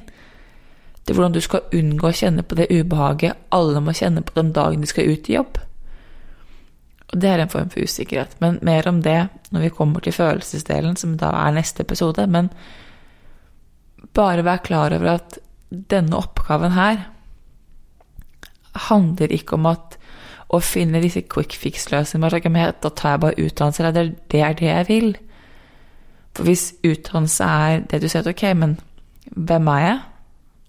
Er 1.09 1.16
hvordan 1.16 1.35
du 1.35 1.40
skal 1.42 1.66
unngå 1.75 2.07
å 2.07 2.14
kjenne 2.14 2.45
på 2.47 2.54
det 2.54 2.69
ubehaget 2.71 3.49
alle 3.50 3.80
må 3.83 3.95
kjenne 3.97 4.23
på 4.23 4.37
den 4.37 4.52
dagen 4.54 4.85
de 4.85 4.87
skal 4.87 5.09
ut 5.11 5.30
i 5.30 5.35
jobb. 5.35 5.59
Og 7.11 7.21
det 7.23 7.30
er 7.30 7.42
en 7.42 7.50
form 7.50 7.71
for 7.73 7.83
usikkerhet, 7.83 8.37
men 8.38 8.61
mer 8.62 8.87
om 8.88 9.00
det 9.02 9.25
når 9.50 9.64
vi 9.64 9.73
kommer 9.75 10.04
til 10.04 10.14
følelsesdelen, 10.14 10.95
som 10.97 11.16
da 11.19 11.33
er 11.35 11.57
neste 11.57 11.83
episode. 11.83 12.26
Men 12.30 12.52
bare 14.14 14.45
vær 14.47 14.62
klar 14.62 14.95
over 14.95 15.16
at 15.16 15.40
denne 15.71 16.19
oppgaven 16.19 16.76
her 16.76 17.09
handler 18.90 19.35
ikke 19.35 19.59
om 19.59 19.66
at 19.66 19.97
å 20.50 20.61
finne 20.62 21.02
disse 21.02 21.23
quick 21.30 21.54
fix-løsningene. 21.59 22.71
Da 22.83 22.90
tar 22.95 23.16
jeg 23.16 23.23
bare 23.25 23.42
utdannelse. 23.47 23.90
Det, 23.95 24.07
det 24.30 24.40
er 24.47 24.54
det 24.59 24.71
jeg 24.71 24.88
vil. 24.88 25.11
For 26.35 26.47
hvis 26.47 26.73
utdannelse 26.87 27.45
er 27.45 27.85
det 27.90 28.02
du 28.02 28.09
sier 28.11 28.30
ok, 28.30 28.47
men 28.54 28.78
hvem 29.35 29.71
er 29.75 29.83
jeg, 29.85 29.99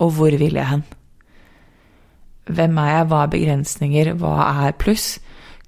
og 0.01 0.15
hvor 0.17 0.33
vil 0.41 0.57
jeg 0.57 0.67
hen? 0.67 0.83
Hvem 2.49 2.77
er 2.81 2.89
jeg, 2.89 3.07
hva 3.11 3.19
er 3.23 3.33
begrensninger, 3.35 4.13
hva 4.17 4.47
er 4.65 4.79
pluss? 4.81 5.19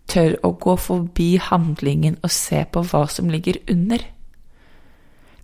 Tør 0.10 0.34
å 0.44 0.52
gå 0.60 0.74
forbi 0.82 1.30
handlingen 1.40 2.18
og 2.26 2.34
se 2.34 2.64
på 2.66 2.82
hva 2.90 3.06
som 3.08 3.30
ligger 3.32 3.62
under. 3.72 4.02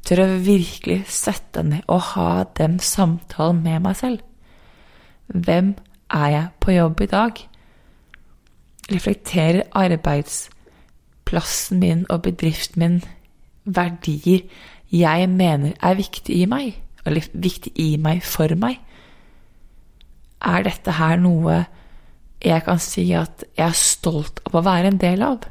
Tør 0.04 0.24
å 0.26 0.40
virkelig 0.44 1.04
sette 1.12 1.64
ned 1.64 1.86
og 1.88 2.02
ha 2.16 2.32
den 2.58 2.80
samtalen 2.84 3.62
med 3.64 3.86
meg 3.86 3.96
selv. 4.00 4.26
Hvem 5.30 5.76
er 6.10 6.28
jeg 6.34 6.52
på 6.60 6.74
jobb 6.74 7.06
i 7.06 7.12
dag? 7.14 7.40
Reflekterer 8.90 9.70
arbeidsplassen 9.78 11.80
min 11.80 12.06
og 12.10 12.24
bedriften 12.26 12.82
min 12.82 13.00
verdier 13.70 14.48
jeg 14.90 15.30
mener 15.30 15.76
er 15.86 16.00
viktig 16.00 16.42
i 16.42 16.48
meg, 16.50 16.80
eller 17.10 17.28
viktig 17.34 17.74
i 17.82 17.90
meg 18.02 18.24
for 18.26 18.54
meg? 18.60 18.80
Er 20.40 20.64
dette 20.66 20.96
her 20.96 21.20
noe 21.20 21.64
jeg 22.40 22.64
kan 22.64 22.80
si 22.80 23.10
at 23.18 23.44
jeg 23.58 23.66
er 23.66 23.76
stolt 23.76 24.40
av 24.48 24.56
å 24.56 24.66
være 24.66 24.94
en 24.94 25.02
del 25.02 25.26
av? 25.26 25.48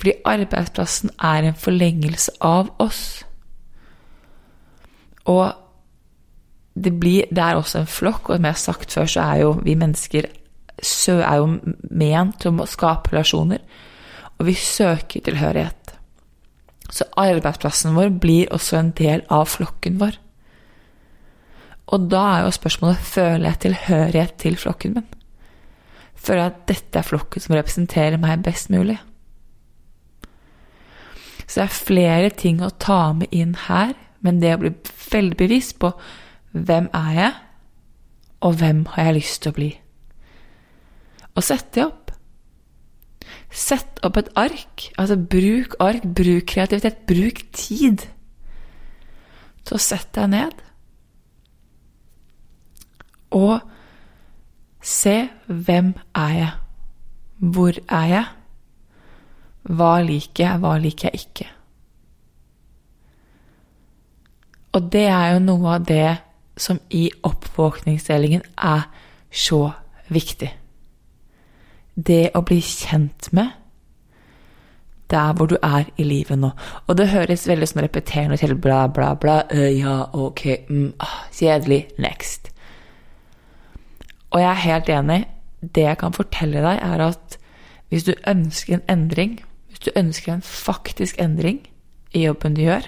Fordi 0.00 0.14
arbeidsplassen 0.28 1.10
er 1.16 1.48
en 1.48 1.58
forlengelse 1.58 2.36
av 2.44 2.70
oss. 2.80 3.02
Og 5.28 5.50
det, 6.74 6.92
blir, 7.00 7.26
det 7.30 7.42
er 7.44 7.58
også 7.58 7.82
en 7.82 7.90
flokk, 7.90 8.30
og 8.30 8.38
som 8.38 8.46
jeg 8.46 8.56
har 8.56 8.62
sagt 8.62 8.94
før, 8.94 9.10
så 9.10 9.24
er 9.26 9.42
jo 9.42 9.54
vi 9.64 9.76
mennesker 9.76 10.30
er 10.80 11.36
jo 11.36 11.48
ment 11.90 12.38
til 12.40 12.56
å 12.56 12.68
skape 12.68 13.12
relasjoner, 13.12 13.60
og 14.38 14.46
vi 14.48 14.54
søker 14.56 15.20
tilhørighet. 15.26 15.92
Så 16.90 17.06
arbeidsplassen 17.20 17.94
vår 17.94 18.10
blir 18.22 18.50
også 18.54 18.78
en 18.80 18.90
del 18.98 19.22
av 19.30 19.46
flokken 19.52 20.00
vår. 20.00 20.18
Og 21.90 22.06
da 22.10 22.22
er 22.34 22.44
jo 22.44 22.54
spørsmålet 22.54 23.02
føler 23.02 23.46
jeg 23.48 23.62
tilhørighet 23.64 24.34
til 24.38 24.58
flokken 24.58 24.98
min. 24.98 25.06
Føler 26.14 26.42
jeg 26.42 26.52
at 26.52 26.66
dette 26.68 27.00
er 27.00 27.06
flokken 27.06 27.42
som 27.42 27.56
representerer 27.56 28.20
meg 28.20 28.44
best 28.44 28.70
mulig? 28.70 28.98
Så 31.46 31.62
det 31.62 31.66
er 31.66 31.78
flere 31.78 32.30
ting 32.30 32.60
å 32.62 32.70
ta 32.70 33.12
med 33.16 33.32
inn 33.34 33.56
her, 33.66 33.96
men 34.22 34.38
det 34.42 34.54
å 34.54 34.60
bli 34.62 34.70
veldig 35.10 35.38
bevisst 35.40 35.78
på 35.82 35.90
hvem 36.54 36.86
er 36.94 37.10
jeg, 37.16 37.32
og 38.46 38.54
hvem 38.60 38.84
har 38.94 39.08
jeg 39.08 39.16
lyst 39.18 39.42
til 39.42 39.50
å 39.50 39.56
bli? 39.58 39.70
Og 41.34 41.46
sette 41.46 41.74
det 41.74 41.86
opp. 41.88 41.99
Sett 43.50 44.00
opp 44.06 44.16
et 44.20 44.30
ark. 44.38 44.88
Altså, 44.98 45.16
bruk 45.16 45.76
ark, 45.80 46.06
bruk 46.16 46.46
kreativitet, 46.50 47.04
bruk 47.08 47.44
tid. 47.52 48.06
Så 49.66 49.78
sett 49.78 50.10
deg 50.16 50.32
ned 50.32 50.66
og 53.30 53.60
se 54.82 55.28
hvem 55.46 55.92
er 56.18 56.32
jeg? 56.34 56.50
Hvor 57.38 57.78
er 57.88 58.06
jeg? 58.10 58.24
Hva 59.70 59.92
liker 60.02 60.44
jeg, 60.44 60.60
hva 60.60 60.72
liker 60.80 61.10
jeg 61.10 61.20
ikke? 61.20 61.46
Og 64.72 64.90
det 64.92 65.06
er 65.10 65.34
jo 65.34 65.44
noe 65.44 65.76
av 65.76 65.86
det 65.86 66.10
som 66.60 66.80
i 66.94 67.08
oppvåkningsdelingen 67.26 68.42
er 68.56 68.86
så 69.30 69.62
viktig. 70.10 70.50
Det 72.08 72.30
å 72.38 72.44
bli 72.46 72.60
kjent 72.64 73.32
med 73.36 73.56
der 75.10 75.32
hvor 75.34 75.46
du 75.50 75.56
er 75.62 75.88
i 75.98 76.04
livet 76.06 76.38
nå. 76.38 76.50
Og 76.86 76.98
det 76.98 77.10
høres 77.10 77.48
veldig 77.48 77.68
sånn 77.68 77.82
repeterende 77.84 78.38
til 78.40 78.54
bla, 78.54 78.84
bla, 78.94 79.12
bla. 79.18 79.40
Uh, 79.52 79.66
ja, 79.74 79.96
ok, 80.14 80.44
mm, 80.68 80.92
ah, 81.02 81.16
kjedelig. 81.34 81.82
Next. 81.98 82.50
Og 84.30 84.40
jeg 84.40 84.50
er 84.50 84.64
helt 84.64 84.92
enig. 84.94 85.20
Det 85.60 85.84
jeg 85.84 85.98
kan 86.00 86.14
fortelle 86.16 86.62
deg, 86.64 86.78
er 86.78 87.04
at 87.10 87.36
hvis 87.90 88.06
du 88.06 88.14
ønsker 88.28 88.78
en 88.78 88.86
endring, 88.88 89.40
hvis 89.68 89.82
du 89.88 89.90
ønsker 89.96 90.36
en 90.36 90.46
faktisk 90.46 91.18
endring 91.18 91.64
i 92.14 92.24
jobben 92.24 92.54
du 92.54 92.62
gjør, 92.62 92.86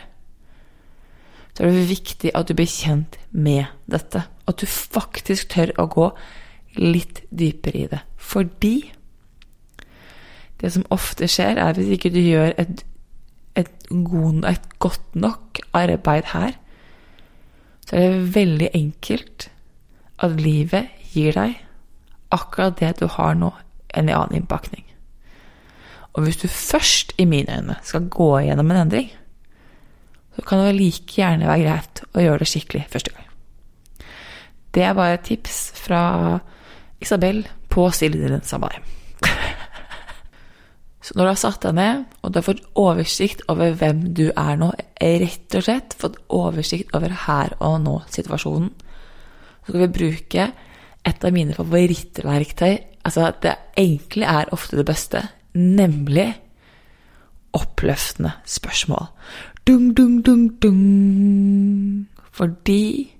så 1.52 1.66
er 1.66 1.74
det 1.74 1.90
viktig 1.90 2.30
at 2.34 2.48
du 2.48 2.54
blir 2.56 2.70
kjent 2.70 3.18
med 3.30 3.66
dette. 3.90 4.22
At 4.48 4.62
du 4.62 4.66
faktisk 4.66 5.50
tør 5.52 5.74
å 5.82 5.88
gå 5.90 6.08
litt 6.78 7.26
dypere 7.28 7.82
i 7.82 7.90
det. 7.90 8.00
Fordi 8.16 8.76
det 10.62 10.70
som 10.72 10.86
ofte 10.94 11.26
skjer, 11.30 11.58
er 11.58 11.74
hvis 11.76 11.96
ikke 11.96 12.12
du 12.14 12.20
gjør 12.22 12.52
et, 12.60 12.84
et, 13.58 13.70
god, 13.90 14.44
et 14.48 14.68
godt 14.78 15.16
nok 15.18 15.58
arbeid 15.74 16.30
her, 16.32 16.54
så 17.88 17.98
er 17.98 18.14
det 18.14 18.34
veldig 18.36 18.70
enkelt 18.78 19.48
at 20.22 20.38
livet 20.38 20.92
gir 21.12 21.34
deg 21.34 21.58
akkurat 22.32 22.78
det 22.78 22.94
du 23.02 23.08
har 23.10 23.34
nå, 23.36 23.50
enn 23.92 24.08
en 24.08 24.14
annen 24.16 24.40
innpakning. 24.40 24.86
Og 26.12 26.24
hvis 26.24 26.38
du 26.40 26.46
først, 26.48 27.12
i 27.18 27.24
mine 27.24 27.58
øyne, 27.58 27.76
skal 27.82 28.08
gå 28.08 28.30
gjennom 28.46 28.70
en 28.70 28.84
endring, 28.84 29.10
så 30.36 30.46
kan 30.48 30.62
det 30.62 30.76
like 30.78 31.12
gjerne 31.12 31.48
være 31.48 31.66
greit 31.66 32.02
å 32.14 32.24
gjøre 32.24 32.44
det 32.44 32.48
skikkelig 32.48 32.86
første 32.92 33.12
gang. 33.12 33.28
Det 34.72 34.86
er 34.86 34.96
bare 34.96 35.18
et 35.18 35.26
tips 35.28 35.72
fra 35.76 36.38
Isabel 37.00 37.42
på 37.68 37.90
Silje 37.92 38.40
Samarheim. 38.48 39.01
Så 41.02 41.16
når 41.16 41.24
du 41.24 41.30
har 41.32 41.40
satt 41.40 41.64
deg 41.64 41.74
ned, 41.74 42.02
og 42.22 42.30
du 42.30 42.38
har 42.38 42.46
fått 42.46 42.66
oversikt 42.78 43.42
over 43.50 43.74
hvem 43.78 44.04
du 44.14 44.28
er 44.30 44.58
nå, 44.60 44.70
rett 45.02 45.56
og 45.58 45.64
slett 45.66 45.96
fått 45.98 46.20
oversikt 46.30 46.94
over 46.94 47.14
her 47.24 47.56
og 47.58 47.80
nå-situasjonen, 47.82 48.70
så 49.62 49.72
skal 49.72 49.82
vi 49.82 49.94
bruke 49.96 50.46
et 51.02 51.24
av 51.26 51.34
mine 51.34 51.54
favorittverktøy, 51.56 52.76
altså 53.02 53.32
det 53.42 53.56
egentlig 53.78 54.28
er 54.30 54.52
ofte 54.54 54.78
det 54.78 54.86
beste, 54.86 55.24
nemlig 55.58 56.28
oppløftende 57.58 58.36
spørsmål. 58.46 59.10
Dung, 59.66 59.90
dung, 59.96 60.20
dung, 60.26 60.46
dung. 60.62 62.06
Fordi 62.30 63.10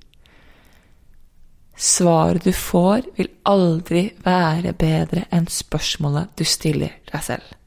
svaret 1.76 2.44
du 2.44 2.52
får, 2.52 3.10
vil 3.16 3.28
aldri 3.46 4.04
være 4.24 4.72
bedre 4.78 5.26
enn 5.34 5.50
spørsmålet 5.50 6.32
du 6.38 6.46
stiller 6.46 6.94
deg 7.10 7.26
selv. 7.26 7.58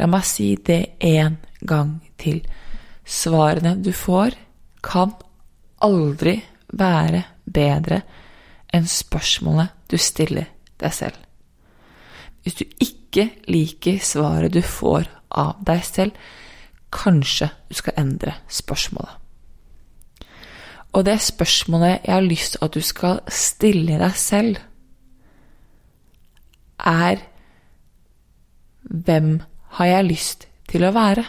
La 0.00 0.08
meg 0.08 0.24
si 0.24 0.54
det 0.56 0.96
én 1.04 1.36
gang 1.60 1.98
til. 2.16 2.40
Svarene 3.04 3.74
du 3.76 3.92
får, 3.92 4.32
kan 4.80 5.12
aldri 5.84 6.38
være 6.72 7.20
bedre 7.44 8.00
enn 8.72 8.86
spørsmålet 8.88 9.74
du 9.90 9.98
stiller 10.00 10.48
deg 10.80 10.94
selv. 10.94 11.18
Hvis 12.40 12.56
du 12.56 12.64
ikke 12.80 13.26
liker 13.52 13.98
svaret 14.00 14.54
du 14.54 14.62
får 14.64 15.10
av 15.36 15.60
deg 15.66 15.82
selv, 15.84 16.16
kanskje 16.90 17.50
du 17.68 17.76
skal 17.76 18.00
endre 18.00 18.38
spørsmålet. 18.48 19.18
Og 20.96 21.04
det 21.06 21.20
spørsmålet 21.22 22.00
jeg 22.06 22.14
har 22.14 22.24
lyst 22.24 22.56
til 22.56 22.64
at 22.64 22.74
du 22.74 22.80
skal 22.82 23.20
stille 23.28 24.00
deg 24.00 24.16
selv, 24.16 24.56
er 26.80 27.20
hvem 28.80 29.36
har 29.80 29.88
jeg 29.88 30.08
lyst 30.10 30.48
til 30.68 30.84
å 30.84 30.92
være? 30.94 31.24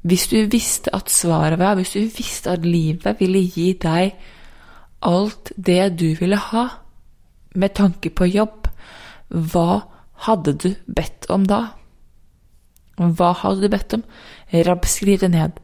Hvis 0.00 0.26
du 0.32 0.36
visste 0.48 0.92
at 0.96 1.10
svaret 1.12 1.60
var 1.60 1.76
Hvis 1.76 1.92
du 1.92 2.00
visste 2.00 2.54
at 2.54 2.64
livet 2.64 3.20
ville 3.20 3.42
gi 3.44 3.74
deg 3.76 4.14
alt 5.04 5.52
det 5.56 5.96
du 6.00 6.14
ville 6.18 6.36
ha, 6.36 6.66
med 7.54 7.72
tanke 7.74 8.10
på 8.12 8.26
jobb, 8.28 8.68
hva 9.28 9.80
hadde 10.26 10.52
du 10.52 10.74
bedt 10.86 11.24
om 11.32 11.46
da? 11.48 11.60
Hva 13.00 13.30
hadde 13.40 13.64
du 13.64 13.72
bedt 13.72 13.96
om? 13.96 14.02
Rabb, 14.52 14.84
skriv 14.84 15.22
det 15.22 15.30
ned. 15.32 15.56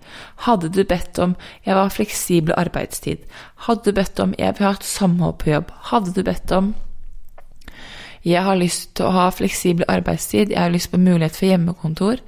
Hadde 0.47 0.71
du 0.73 0.85
bedt 0.89 1.19
om 1.21 1.35
jeg 1.67 1.77
var 1.77 1.93
fleksibel 1.93 2.57
arbeidstid? 2.57 3.27
Hadde 3.69 3.91
du 3.91 3.99
bedt 3.99 4.21
om 4.25 4.33
jeg 4.39 4.57
vil 4.57 4.71
ha 4.71 4.73
et 4.79 4.89
samhold 4.89 5.37
på 5.43 5.53
jobb? 5.53 5.73
Hadde 5.93 6.17
du 6.17 6.23
bedt 6.25 6.55
om 6.57 6.73
jeg 8.27 8.43
har 8.43 8.59
lyst 8.59 8.97
til 8.99 9.07
å 9.07 9.15
ha 9.15 9.29
fleksibel 9.31 9.87
arbeidstid. 9.89 10.51
Jeg 10.51 10.59
har 10.59 10.73
lyst 10.75 10.91
på 10.91 10.99
mulighet 10.99 11.37
for 11.37 11.47
hjemmekontor. 11.47 12.23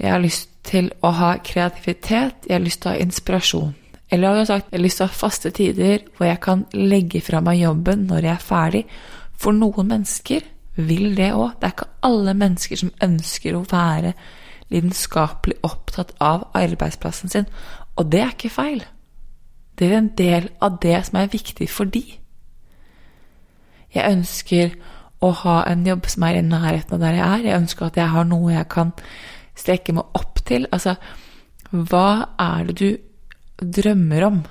Jeg 0.00 0.10
har 0.10 0.22
lyst 0.22 0.48
til 0.64 0.88
å 1.04 1.10
ha 1.12 1.34
kreativitet. 1.44 2.46
Jeg 2.48 2.56
har 2.56 2.64
lyst 2.64 2.80
til 2.82 2.90
å 2.90 2.94
ha 2.94 3.02
inspirasjon. 3.04 3.74
Eller 4.08 4.30
jeg 4.30 4.38
har 4.38 4.48
sagt 4.48 4.72
jeg 4.72 4.78
har 4.78 4.84
lyst 4.84 5.00
til 5.00 5.04
å 5.04 5.10
ha 5.10 5.18
faste 5.18 5.52
tider 5.52 6.06
hvor 6.16 6.28
jeg 6.28 6.40
kan 6.44 6.64
legge 6.72 7.20
fra 7.24 7.42
meg 7.44 7.60
jobben 7.60 8.06
når 8.08 8.28
jeg 8.28 8.32
er 8.32 8.48
ferdig. 8.48 8.82
For 9.36 9.52
noen 9.52 9.92
mennesker 9.92 10.48
vil 10.80 11.12
det 11.18 11.30
òg. 11.34 11.60
Det 11.60 11.68
er 11.68 11.76
ikke 11.76 11.90
alle 12.08 12.36
mennesker 12.40 12.82
som 12.86 12.96
ønsker 13.04 13.58
å 13.58 13.64
være 13.68 14.14
lidenskapelig 14.72 15.60
opptatt 15.68 16.16
av 16.24 16.48
arbeidsplassen 16.56 17.32
sin. 17.32 17.48
Og 18.00 18.08
det 18.08 18.24
er 18.24 18.32
ikke 18.32 18.56
feil. 18.56 18.84
Det 19.76 19.90
er 19.90 19.98
en 20.00 20.12
del 20.16 20.48
av 20.64 20.80
det 20.80 20.96
som 21.04 21.20
er 21.20 21.32
viktig 21.32 21.68
for 21.68 21.92
de. 21.92 22.06
Jeg 23.94 24.10
ønsker 24.10 24.74
å 25.24 25.30
ha 25.44 25.60
en 25.70 25.84
jobb 25.86 26.08
som 26.12 26.26
er 26.26 26.38
i 26.38 26.44
nærheten 26.46 26.96
av 26.96 27.02
der 27.02 27.16
jeg 27.18 27.26
er. 27.26 27.46
Jeg 27.48 27.62
ønsker 27.62 27.88
at 27.88 28.00
jeg 28.00 28.12
har 28.12 28.26
noe 28.28 28.52
jeg 28.52 28.68
kan 28.72 28.92
strekke 29.58 29.94
meg 29.96 30.18
opp 30.18 30.42
til. 30.46 30.66
Altså, 30.74 30.96
hva 31.70 32.08
er 32.40 32.68
det 32.68 32.76
du 32.80 33.64
drømmer 33.78 34.26
om? 34.28 34.42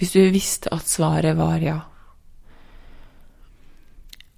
Hvis 0.00 0.16
du 0.16 0.20
visste 0.32 0.72
at 0.74 0.88
svaret 0.88 1.36
var 1.38 1.62
ja. 1.62 1.78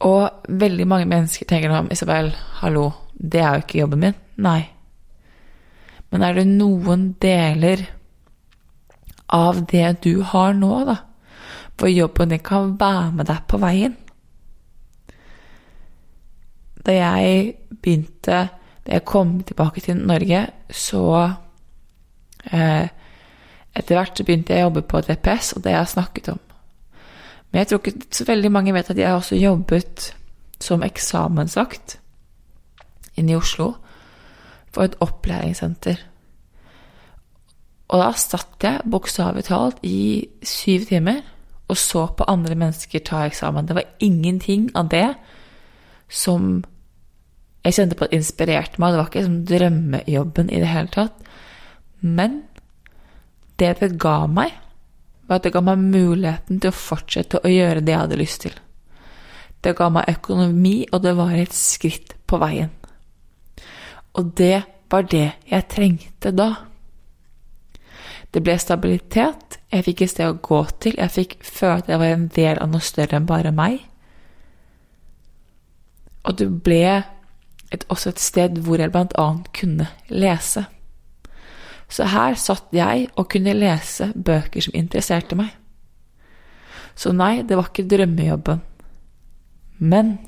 Og 0.03 0.49
veldig 0.49 0.87
mange 0.91 1.07
mennesker 1.07 1.47
tenker 1.47 1.71
nå 1.71 1.85
Isabel, 1.95 2.33
hallo, 2.59 2.89
det 3.15 3.41
er 3.41 3.55
jo 3.55 3.65
ikke 3.67 3.83
jobben 3.85 4.03
min. 4.03 4.17
Nei. 4.43 4.63
Men 6.11 6.27
er 6.27 6.37
det 6.37 6.49
noen 6.51 7.13
deler 7.23 7.87
av 9.33 9.63
det 9.71 9.87
du 10.05 10.25
har 10.29 10.53
nå, 10.59 10.73
da, 10.85 10.99
hvor 11.79 11.89
jobben 11.89 12.35
din 12.35 12.43
kan 12.45 12.75
være 12.81 13.13
med 13.17 13.31
deg 13.31 13.47
på 13.49 13.61
veien? 13.63 13.95
Da 16.87 16.95
jeg 16.97 17.55
begynte 17.83 18.49
Da 18.83 18.97
jeg 18.97 19.05
kom 19.07 19.43
tilbake 19.47 19.81
til 19.81 19.97
Norge, 19.97 20.47
så 20.71 21.33
eh, 22.53 22.89
Etter 23.75 23.95
hvert 23.95 24.19
så 24.19 24.25
begynte 24.27 24.53
jeg 24.53 24.65
å 24.65 24.67
jobbe 24.67 24.83
på 24.83 25.01
DPS, 25.07 25.53
og 25.57 25.63
det 25.63 25.71
jeg 25.71 25.79
har 25.79 25.87
snakket 25.89 26.29
om. 26.29 26.41
Men 27.51 27.61
jeg 27.61 27.69
tror 27.69 27.79
ikke 27.79 28.09
så 28.11 28.25
veldig 28.29 28.51
mange 28.53 28.75
vet 28.75 28.91
at 28.91 28.99
jeg 28.99 29.09
har 29.09 29.21
også 29.21 29.39
jobbet 29.39 30.09
som 30.61 30.83
eksamensvakt 30.83 31.97
inne 33.17 33.33
i 33.33 33.39
Oslo 33.39 33.71
for 34.75 34.85
et 34.85 34.99
opplæringssenter. 35.01 36.03
Og 37.93 38.01
da 38.01 38.11
satt 38.17 38.65
jeg 38.65 38.91
bokstavelig 38.91 39.45
talt 39.49 39.81
i 39.85 40.27
syv 40.43 40.89
timer 40.89 41.23
og 41.69 41.77
så 41.77 42.07
på 42.17 42.25
andre 42.29 42.55
mennesker 42.55 43.05
ta 43.05 43.27
eksamen. 43.27 43.69
Det 43.69 43.77
var 43.77 43.89
ingenting 44.01 44.71
av 44.77 44.89
det 44.93 45.15
som 46.09 46.65
jeg 47.63 47.77
kjente 47.77 47.97
på 47.99 48.07
at 48.07 48.11
det 48.11 48.19
inspirerte 48.19 48.83
meg. 48.83 48.93
Det 48.93 48.99
var 48.99 49.11
ikke 49.11 49.21
liksom 49.21 49.39
drømmejobben 49.47 50.51
i 50.51 50.61
det 50.63 50.71
hele 50.73 50.91
tatt. 50.91 51.31
Men 52.03 52.43
det 53.61 53.77
det 53.79 53.93
ga 54.03 54.27
meg, 54.27 54.57
var 55.29 55.39
at 55.39 55.47
det 55.47 55.55
ga 55.55 55.63
meg 55.65 55.79
muligheten 55.79 56.59
til 56.59 56.73
å 56.73 56.77
fortsette 56.77 57.41
å 57.43 57.51
gjøre 57.51 57.85
det 57.85 57.95
jeg 57.95 58.03
hadde 58.03 58.19
lyst 58.19 58.43
til. 58.47 58.57
Det 59.63 59.77
ga 59.79 59.89
meg 59.95 60.11
økonomi, 60.11 60.89
og 60.91 61.05
det 61.05 61.15
var 61.15 61.37
et 61.39 61.55
skritt 61.55 62.17
på 62.27 62.41
veien. 62.43 62.73
Og 64.19 64.35
det 64.37 64.65
var 64.91 65.07
det 65.09 65.29
jeg 65.49 65.69
trengte 65.71 66.35
da. 66.35 66.51
Det 68.33 68.43
ble 68.43 68.57
stabilitet, 68.59 69.61
jeg 69.71 69.87
fikk 69.87 70.03
et 70.03 70.11
sted 70.11 70.29
å 70.29 70.41
gå 70.43 70.61
til, 70.83 70.97
jeg 70.99 71.15
fikk 71.15 71.39
føle 71.45 71.79
at 71.79 71.89
jeg 71.93 72.01
var 72.01 72.15
en 72.17 72.29
del 72.33 72.59
av 72.59 72.71
noe 72.73 72.85
større 72.85 73.21
enn 73.21 73.29
bare 73.29 73.53
meg. 73.55 73.79
Og 76.27 76.39
det 76.39 76.49
ble 76.65 77.03
et, 77.73 77.85
også 77.89 78.13
et 78.13 78.21
sted 78.21 78.61
hvor 78.65 78.81
jeg 78.81 78.93
blant 78.93 79.15
annet 79.19 79.49
kunne 79.57 79.89
lese. 80.13 80.67
Så 81.93 82.09
her 82.09 82.37
satt 82.41 82.73
jeg 82.73 83.09
og 83.17 83.29
kunne 83.33 83.57
lese 83.57 84.13
bøker 84.17 84.65
som 84.65 84.77
interesserte 84.77 85.37
meg. 85.37 85.51
Så 86.97 87.13
nei, 87.17 87.43
det 87.43 87.57
var 87.57 87.71
ikke 87.71 87.89
drømmejobben. 87.89 88.63
Men 89.83 90.19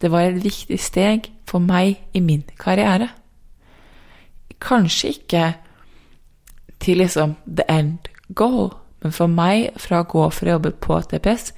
det 0.00 0.10
var 0.10 0.26
et 0.26 0.42
viktig 0.44 0.78
steg 0.80 1.30
for 1.48 1.62
meg 1.62 2.00
i 2.14 2.22
min 2.22 2.44
karriere. 2.58 3.10
Kanskje 4.62 5.14
ikke 5.14 5.46
til 6.80 7.00
liksom 7.02 7.36
the 7.46 7.64
end 7.70 8.10
goal, 8.34 8.74
men 9.02 9.12
for 9.12 9.30
meg, 9.30 9.70
fra 9.80 10.02
å 10.02 10.08
gå 10.08 10.28
fra 10.34 10.50
å 10.50 10.56
jobbe 10.56 10.72
på 10.82 10.98
TPS 11.10 11.52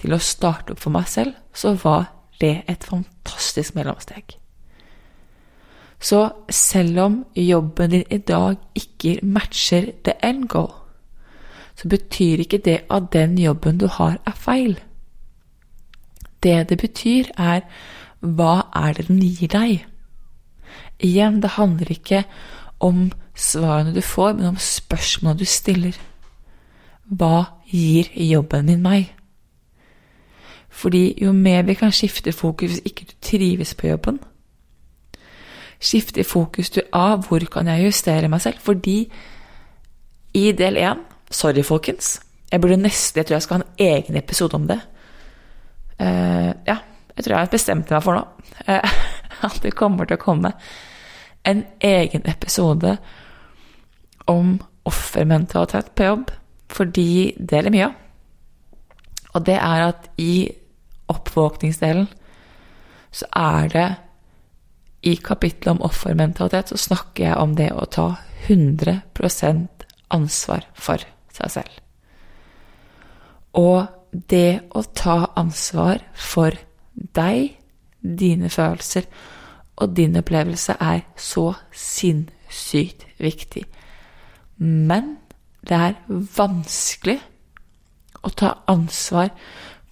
til 0.00 0.14
å 0.14 0.22
starte 0.22 0.74
opp 0.74 0.82
for 0.82 0.94
meg 0.94 1.08
selv, 1.10 1.34
så 1.54 1.74
var 1.80 2.13
det 2.40 2.62
et 2.68 2.84
fantastisk 2.84 3.74
mellomsteg. 3.74 4.36
Så 6.00 6.30
selv 6.50 6.98
om 7.00 7.24
jobben 7.36 7.90
din 7.90 8.04
i 8.10 8.18
dag 8.18 8.56
ikke 8.74 9.18
matcher 9.22 9.92
the 10.04 10.14
end 10.22 10.48
goal, 10.48 10.72
så 11.76 11.88
betyr 11.88 12.44
ikke 12.44 12.58
det 12.58 12.80
at 12.90 13.12
den 13.12 13.38
jobben 13.38 13.78
du 13.78 13.86
har, 13.86 14.18
er 14.26 14.36
feil. 14.36 14.80
Det 16.42 16.68
det 16.68 16.78
betyr, 16.78 17.24
er 17.38 17.60
hva 18.20 18.66
er 18.74 18.92
det 18.92 19.08
den 19.08 19.20
gir 19.20 19.48
deg? 19.48 19.86
Igjen, 21.00 21.40
det 21.42 21.56
handler 21.56 21.90
ikke 21.90 22.24
om 22.80 23.10
svarene 23.34 23.94
du 23.94 24.00
får, 24.00 24.32
men 24.32 24.52
om 24.52 24.60
spørsmålene 24.60 25.38
du 25.38 25.44
stiller. 25.44 25.98
Hva 27.04 27.44
gir 27.70 28.12
jobben 28.14 28.66
min 28.66 28.82
meg? 28.82 29.13
Fordi 30.74 31.14
jo 31.22 31.32
mer 31.32 31.62
vi 31.62 31.74
kan 31.78 31.92
skifte 31.94 32.32
fokus 32.32 32.70
hvis 32.70 32.82
ikke 32.84 33.06
du 33.10 33.12
trives 33.22 33.74
på 33.74 33.86
jobben, 33.86 34.18
skifte 35.80 36.24
fokus 36.24 36.70
til 36.70 36.82
A, 36.92 37.16
hvor 37.16 37.38
kan 37.52 37.68
jeg 37.70 37.84
justere 37.84 38.28
meg 38.28 38.40
selv? 38.40 38.58
Fordi 38.60 39.12
i 40.34 40.52
del 40.52 40.76
én 40.76 40.98
Sorry, 41.30 41.62
folkens. 41.64 42.20
Jeg 42.52 42.60
burde 42.60 42.76
nesten 42.76 43.18
Jeg 43.18 43.26
tror 43.26 43.34
jeg 43.34 43.42
skal 43.42 43.56
ha 43.56 43.62
en 43.62 43.86
egen 43.86 44.16
episode 44.16 44.54
om 44.54 44.68
det. 44.68 44.80
Uh, 46.00 46.52
ja, 46.66 46.76
jeg 47.16 47.24
tror 47.24 47.32
jeg 47.32 47.38
har 47.38 47.50
bestemt 47.50 47.90
meg 47.90 48.02
for 48.02 48.14
nå. 48.14 48.24
Uh, 48.68 48.94
at 49.46 49.58
det 49.62 49.74
kommer 49.74 50.04
til 50.04 50.18
å 50.18 50.22
komme 50.22 50.52
en 51.44 51.64
egen 51.80 52.22
episode 52.30 52.96
om 54.26 54.60
offermentalitet 54.84 55.90
på 55.94 56.04
jobb. 56.10 56.30
Fordi 56.68 57.34
det 57.38 57.58
er 57.58 57.70
mye 57.70 57.88
av. 57.88 58.00
Og 59.34 59.46
det 59.46 59.56
er 59.58 59.88
at 59.88 60.10
i 60.18 60.48
oppvåkningsdelen 61.12 62.08
så 63.14 63.28
er 63.38 63.68
det 63.72 63.88
I 65.04 65.16
kapittelet 65.20 65.76
om 65.76 65.82
offermentalitet 65.84 66.72
så 66.72 66.78
snakker 66.80 67.26
jeg 67.28 67.36
om 67.38 67.54
det 67.58 67.70
å 67.76 67.84
ta 67.92 68.06
100% 68.48 69.84
ansvar 70.14 70.64
for 70.74 71.04
seg 71.34 71.52
selv. 71.52 71.74
Og 73.54 73.86
det 74.30 74.64
å 74.74 74.82
ta 74.96 75.18
ansvar 75.36 76.00
for 76.14 76.56
deg, 76.94 77.58
dine 78.00 78.50
følelser 78.52 79.06
og 79.76 79.94
din 79.96 80.16
opplevelse 80.16 80.76
er 80.80 81.04
så 81.16 81.50
sinnssykt 81.74 83.06
viktig. 83.18 83.64
Men 84.58 85.16
det 85.66 85.78
er 85.78 85.96
vanskelig 86.08 87.18
å 88.24 88.30
ta 88.30 88.52
ansvar 88.70 89.32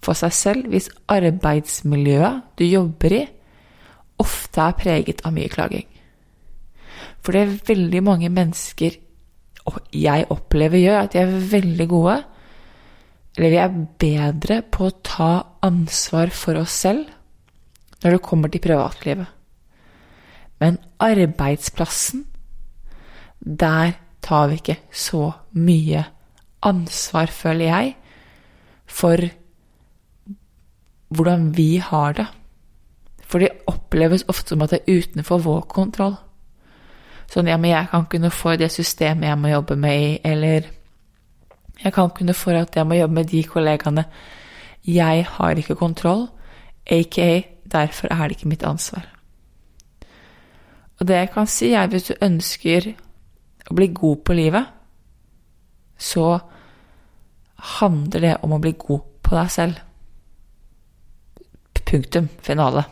for 0.03 0.19
seg 0.19 0.35
selv 0.35 0.73
hvis 0.73 0.91
arbeidsmiljøet 1.13 2.59
du 2.59 2.67
jobber 2.67 3.17
i, 3.21 3.23
ofte 4.23 4.63
er 4.63 4.77
preget 4.79 5.23
av 5.27 5.35
mye 5.35 5.51
klaging. 5.51 5.87
For 7.23 7.35
det 7.35 7.43
er 7.43 7.59
veldig 7.71 8.03
mange 8.05 8.31
mennesker 8.35 8.99
og 9.69 9.79
jeg 9.95 10.27
opplever 10.33 10.81
gjør 10.83 11.05
at 11.05 11.15
de 11.15 11.21
er 11.23 11.35
veldig 11.53 11.89
gode, 11.91 12.17
eller 13.37 13.53
vi 13.53 13.61
er 13.63 13.77
bedre 14.03 14.59
på 14.75 14.89
å 14.89 14.97
ta 15.07 15.33
ansvar 15.65 16.33
for 16.35 16.59
oss 16.61 16.75
selv 16.85 17.07
når 18.03 18.17
det 18.17 18.25
kommer 18.27 18.51
til 18.51 18.65
privatlivet. 18.65 19.29
Men 20.63 20.79
arbeidsplassen, 21.03 22.27
der 23.39 23.95
tar 24.23 24.51
vi 24.51 24.59
ikke 24.59 24.79
så 24.91 25.31
mye 25.59 26.05
ansvar, 26.63 27.31
føler 27.31 27.67
jeg, 27.67 27.95
for 28.87 29.23
hvordan 31.17 31.51
vi 31.57 31.77
har 31.83 32.17
det. 32.19 32.27
For 33.23 33.41
det 33.41 33.65
oppleves 33.71 34.27
ofte 34.29 34.53
som 34.53 34.63
at 34.65 34.75
det 34.75 34.83
er 34.83 35.01
utenfor 35.01 35.43
vår 35.45 35.65
kontroll. 35.73 36.17
Sånn 37.33 37.49
ja, 37.49 37.57
men 37.57 37.73
jeg 37.73 37.89
kan 37.89 38.05
ikke 38.05 38.21
noe 38.21 38.35
for 38.35 38.61
det 38.61 38.69
systemet 38.73 39.31
jeg 39.31 39.41
må 39.41 39.53
jobbe 39.53 39.77
med 39.81 40.03
i, 40.03 40.11
eller 40.29 40.69
jeg 41.83 41.95
kan 41.95 42.11
ikke 42.11 42.27
noe 42.29 42.37
for 42.37 42.59
at 42.59 42.77
jeg 42.77 42.87
må 42.87 42.99
jobbe 42.99 43.17
med 43.21 43.31
de 43.31 43.41
kollegaene. 43.49 44.05
Jeg 44.85 45.25
har 45.39 45.59
ikke 45.59 45.79
kontroll, 45.79 46.27
aka 46.85 47.31
derfor 47.73 48.13
er 48.13 48.29
det 48.29 48.37
ikke 48.37 48.51
mitt 48.53 48.67
ansvar. 48.67 49.07
Og 51.01 51.09
det 51.09 51.17
jeg 51.17 51.31
kan 51.35 51.47
si, 51.47 51.73
er 51.73 51.89
hvis 51.91 52.11
du 52.11 52.15
ønsker 52.23 52.93
å 53.71 53.75
bli 53.75 53.89
god 53.95 54.21
på 54.27 54.37
livet, 54.37 54.67
så 55.99 56.27
handler 57.79 58.21
det 58.21 58.37
om 58.43 58.53
å 58.55 58.61
bli 58.63 58.75
god 58.79 59.09
på 59.23 59.35
deg 59.39 59.51
selv. 59.51 59.81
Punktum. 61.93 62.29
Finale. 62.41 62.87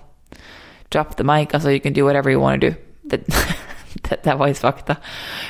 Drop 0.92 1.16
the 1.16 1.24
mic, 1.24 1.54
altså 1.54 1.72
you 1.72 1.80
can 1.80 1.96
do 1.96 2.04
whatever 2.04 2.30
you 2.30 2.42
want 2.42 2.60
to 2.60 2.68
do. 2.68 2.74
Det, 3.10 3.24
det 4.24 4.26
er 4.26 4.36
faktisk 4.38 4.60
fakta. 4.60 4.94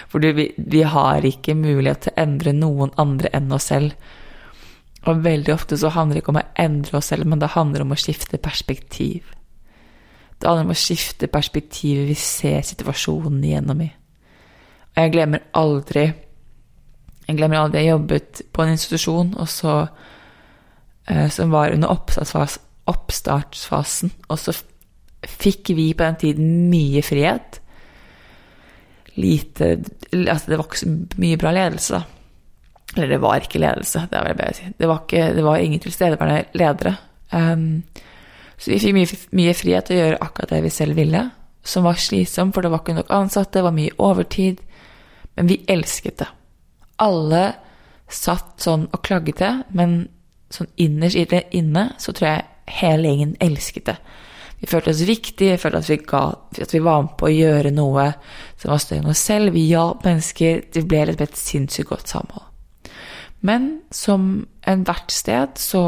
For 0.09 0.23
vi, 0.23 0.53
vi, 0.57 0.83
har 0.83 1.27
ikke 1.27 1.57
mulighet 1.59 2.07
til 2.07 2.15
å 2.15 2.23
endre 2.23 2.55
noen 2.55 2.95
andre 3.01 3.33
enn 3.35 3.53
oss 3.53 3.71
selv. 3.73 3.97
Og 5.09 5.25
veldig 5.25 5.55
ofte 5.55 5.79
så 5.81 5.91
handler 5.95 6.19
det 6.19 6.23
ikke 6.23 6.35
om 6.35 6.43
å 6.43 6.49
endre 6.61 6.99
oss 6.99 7.11
selv, 7.13 7.27
men 7.27 7.41
det 7.41 7.55
handler 7.57 7.85
om 7.85 7.95
å 7.95 7.99
skifte 7.99 8.39
perspektiv. 8.39 9.33
Det 10.39 10.49
handler 10.49 10.69
om 10.69 10.75
å 10.75 10.79
skifte 10.79 11.29
perspektivet 11.33 12.09
vi 12.09 12.17
ser 12.17 12.63
situasjonen 12.65 13.43
igjennom 13.45 13.81
i. 13.85 13.91
Og 14.91 15.03
jeg 15.05 15.15
glemmer 15.15 15.47
aldri 15.57 16.11
Jeg 17.29 17.37
glemmer 17.39 17.61
aldri 17.61 17.85
jeg 17.85 17.93
jobbet 17.93 18.41
på 18.51 18.63
en 18.65 18.73
institusjon 18.75 19.29
og 19.39 19.47
så, 19.49 19.75
eh, 21.07 21.29
som 21.31 21.53
var 21.53 21.71
under 21.71 21.93
oppstartsfasen, 21.93 22.65
oppstartsfasen, 22.91 24.13
og 24.29 24.39
så 24.41 24.55
fikk 25.27 25.73
vi 25.77 25.91
på 25.95 26.07
den 26.07 26.21
tiden 26.21 26.55
mye 26.73 27.03
frihet 27.05 27.61
lite 29.21 29.79
Altså, 30.13 30.51
det 30.51 30.57
var 30.59 30.65
ikke 30.65 30.79
så 30.81 31.21
mye 31.23 31.39
bra 31.39 31.51
ledelse, 31.55 31.95
da. 31.95 32.01
Eller 32.97 33.13
det 33.13 33.21
var 33.23 33.37
ikke 33.39 33.61
ledelse, 33.63 34.01
det 34.11 34.19
er 34.19 34.25
vel 34.27 34.39
bedre 34.41 34.51
å 34.51 34.57
si. 34.57 34.71
Det 34.75 34.89
var, 34.91 35.03
ikke, 35.05 35.27
det 35.37 35.45
var 35.47 35.63
ingen 35.63 35.83
tilstedeværende 35.85 36.59
ledere. 36.59 36.95
Um, 37.31 37.69
så 38.59 38.73
vi 38.73 38.81
fikk 38.83 38.97
mye, 38.97 39.19
mye, 39.39 39.53
frihet 39.55 39.87
til 39.87 39.97
å 39.97 40.01
gjøre 40.01 40.19
akkurat 40.27 40.55
det 40.57 40.63
vi 40.65 40.73
selv 40.75 40.99
ville, 40.99 41.23
som 41.63 41.87
var 41.87 42.01
slitsomt, 42.03 42.57
for 42.57 42.67
det 42.67 42.73
var 42.73 42.83
ikke 42.83 42.97
nok 42.99 43.15
ansatte, 43.15 43.61
det 43.61 43.67
var 43.69 43.77
mye 43.77 43.95
overtid. 44.03 44.65
Men 45.39 45.53
vi 45.53 45.61
elsket 45.71 46.19
det. 46.25 46.31
Alle 47.07 47.45
satt 48.11 48.67
sånn 48.67 48.89
og 48.91 49.05
klagde, 49.07 49.53
men 49.71 50.01
sånn 50.51 50.73
innerst 50.83 51.39
inne 51.55 51.93
så 52.03 52.11
tror 52.17 52.33
jeg 52.33 52.50
hele 52.79 53.11
gjengen 53.11 53.37
elsket 53.43 53.89
det. 53.91 53.97
Vi 54.61 54.69
følte 54.69 54.93
oss 54.93 55.01
viktige, 55.09 55.55
vi 55.55 55.61
følte 55.61 55.81
at 55.81 55.89
vi, 55.89 55.97
ga, 56.05 56.23
at 56.61 56.75
vi 56.75 56.83
var 56.85 57.03
med 57.07 57.17
på 57.21 57.31
å 57.31 57.33
gjøre 57.33 57.73
noe 57.73 58.11
som 58.61 58.75
var 58.75 58.83
større 58.83 59.01
enn 59.01 59.13
oss 59.13 59.23
selv. 59.25 59.55
Vi 59.57 59.65
hjalp 59.71 60.05
mennesker. 60.05 60.67
Det 60.69 60.85
ble 60.89 61.07
rett 61.07 61.17
og 61.17 61.23
slett 61.23 61.37
et 61.39 61.41
sinnssykt 61.41 61.89
godt 61.89 62.13
samhold. 62.13 62.45
Men 63.41 63.71
som 63.95 64.45
enhvert 64.69 65.15
sted 65.15 65.57
så 65.61 65.85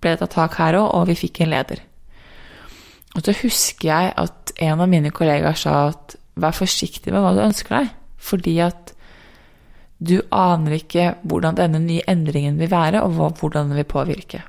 ble 0.00 0.14
det 0.14 0.22
tatt 0.22 0.36
tak 0.36 0.60
her 0.60 0.78
òg, 0.78 0.86
og 1.00 1.08
vi 1.10 1.18
fikk 1.18 1.42
en 1.42 1.50
leder. 1.50 1.82
Og 3.16 3.26
så 3.26 3.34
husker 3.40 3.90
jeg 3.90 4.14
at 4.22 4.54
en 4.62 4.84
av 4.84 4.90
mine 4.90 5.10
kollegaer 5.10 5.58
sa 5.58 5.88
at 5.90 6.14
vær 6.40 6.54
forsiktig 6.54 7.10
med 7.12 7.24
hva 7.24 7.34
du 7.34 7.42
ønsker 7.42 7.74
deg, 7.74 7.90
fordi 8.22 8.54
at 8.62 8.94
du 10.00 10.20
aner 10.32 10.78
ikke 10.78 11.10
hvordan 11.28 11.58
denne 11.58 11.82
nye 11.82 12.06
endringen 12.08 12.56
vil 12.60 12.70
være, 12.72 13.02
og 13.02 13.34
hvordan 13.40 13.72
den 13.72 13.80
vil 13.82 13.88
påvirke. 13.90 14.44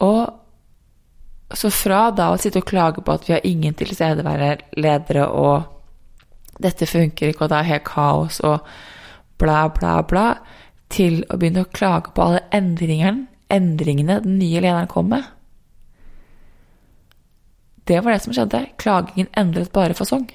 Og 0.00 1.56
så 1.56 1.70
fra 1.74 2.04
da 2.14 2.30
å 2.30 2.38
sitte 2.40 2.62
og 2.62 2.68
klage 2.68 3.02
på 3.04 3.14
at 3.14 3.26
vi 3.26 3.34
har 3.34 3.46
ingen 3.46 3.74
tilstedeværende 3.76 4.80
ledere, 4.80 5.26
og 5.26 6.62
dette 6.62 6.86
funker 6.86 7.32
ikke, 7.32 7.44
og 7.44 7.52
det 7.52 7.58
er 7.58 7.70
helt 7.72 7.88
kaos, 7.88 8.40
og 8.46 8.66
bla, 9.40 9.64
bla, 9.74 9.98
bla, 10.06 10.26
til 10.90 11.22
å 11.30 11.38
begynne 11.40 11.64
å 11.64 11.72
klage 11.74 12.14
på 12.14 12.26
alle 12.26 12.44
endringene, 12.54 13.26
endringene 13.50 14.20
den 14.22 14.38
nye 14.38 14.62
lederen 14.62 14.90
kom 14.90 15.10
med. 15.10 15.26
Det 17.90 17.98
var 18.04 18.14
det 18.14 18.22
som 18.22 18.34
skjedde. 18.34 18.60
Klagingen 18.78 19.30
endret 19.38 19.72
bare 19.74 19.96
fasong. 19.98 20.28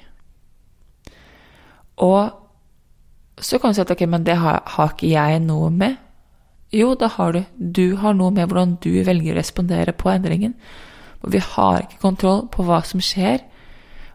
Og 2.04 2.28
så 3.40 3.60
kan 3.60 3.72
du 3.72 3.78
si 3.78 3.84
at 3.84 3.92
ok, 3.92 4.02
men 4.08 4.26
det 4.26 4.36
har, 4.40 4.60
har 4.76 4.92
ikke 4.92 5.08
jeg 5.08 5.40
noe 5.44 5.70
med. 5.72 5.96
Jo, 6.74 6.94
det 6.98 7.14
har 7.14 7.32
du. 7.32 7.42
Du 7.56 7.96
har 7.96 8.14
noe 8.14 8.32
med 8.34 8.48
hvordan 8.48 8.76
du 8.82 8.90
velger 9.06 9.34
å 9.34 9.38
respondere 9.38 9.94
på 9.94 10.10
endringen. 10.10 10.56
Og 11.22 11.32
vi 11.34 11.42
har 11.42 11.84
ikke 11.84 12.02
kontroll 12.02 12.46
på 12.52 12.66
hva 12.66 12.82
som 12.86 13.02
skjer, 13.02 13.44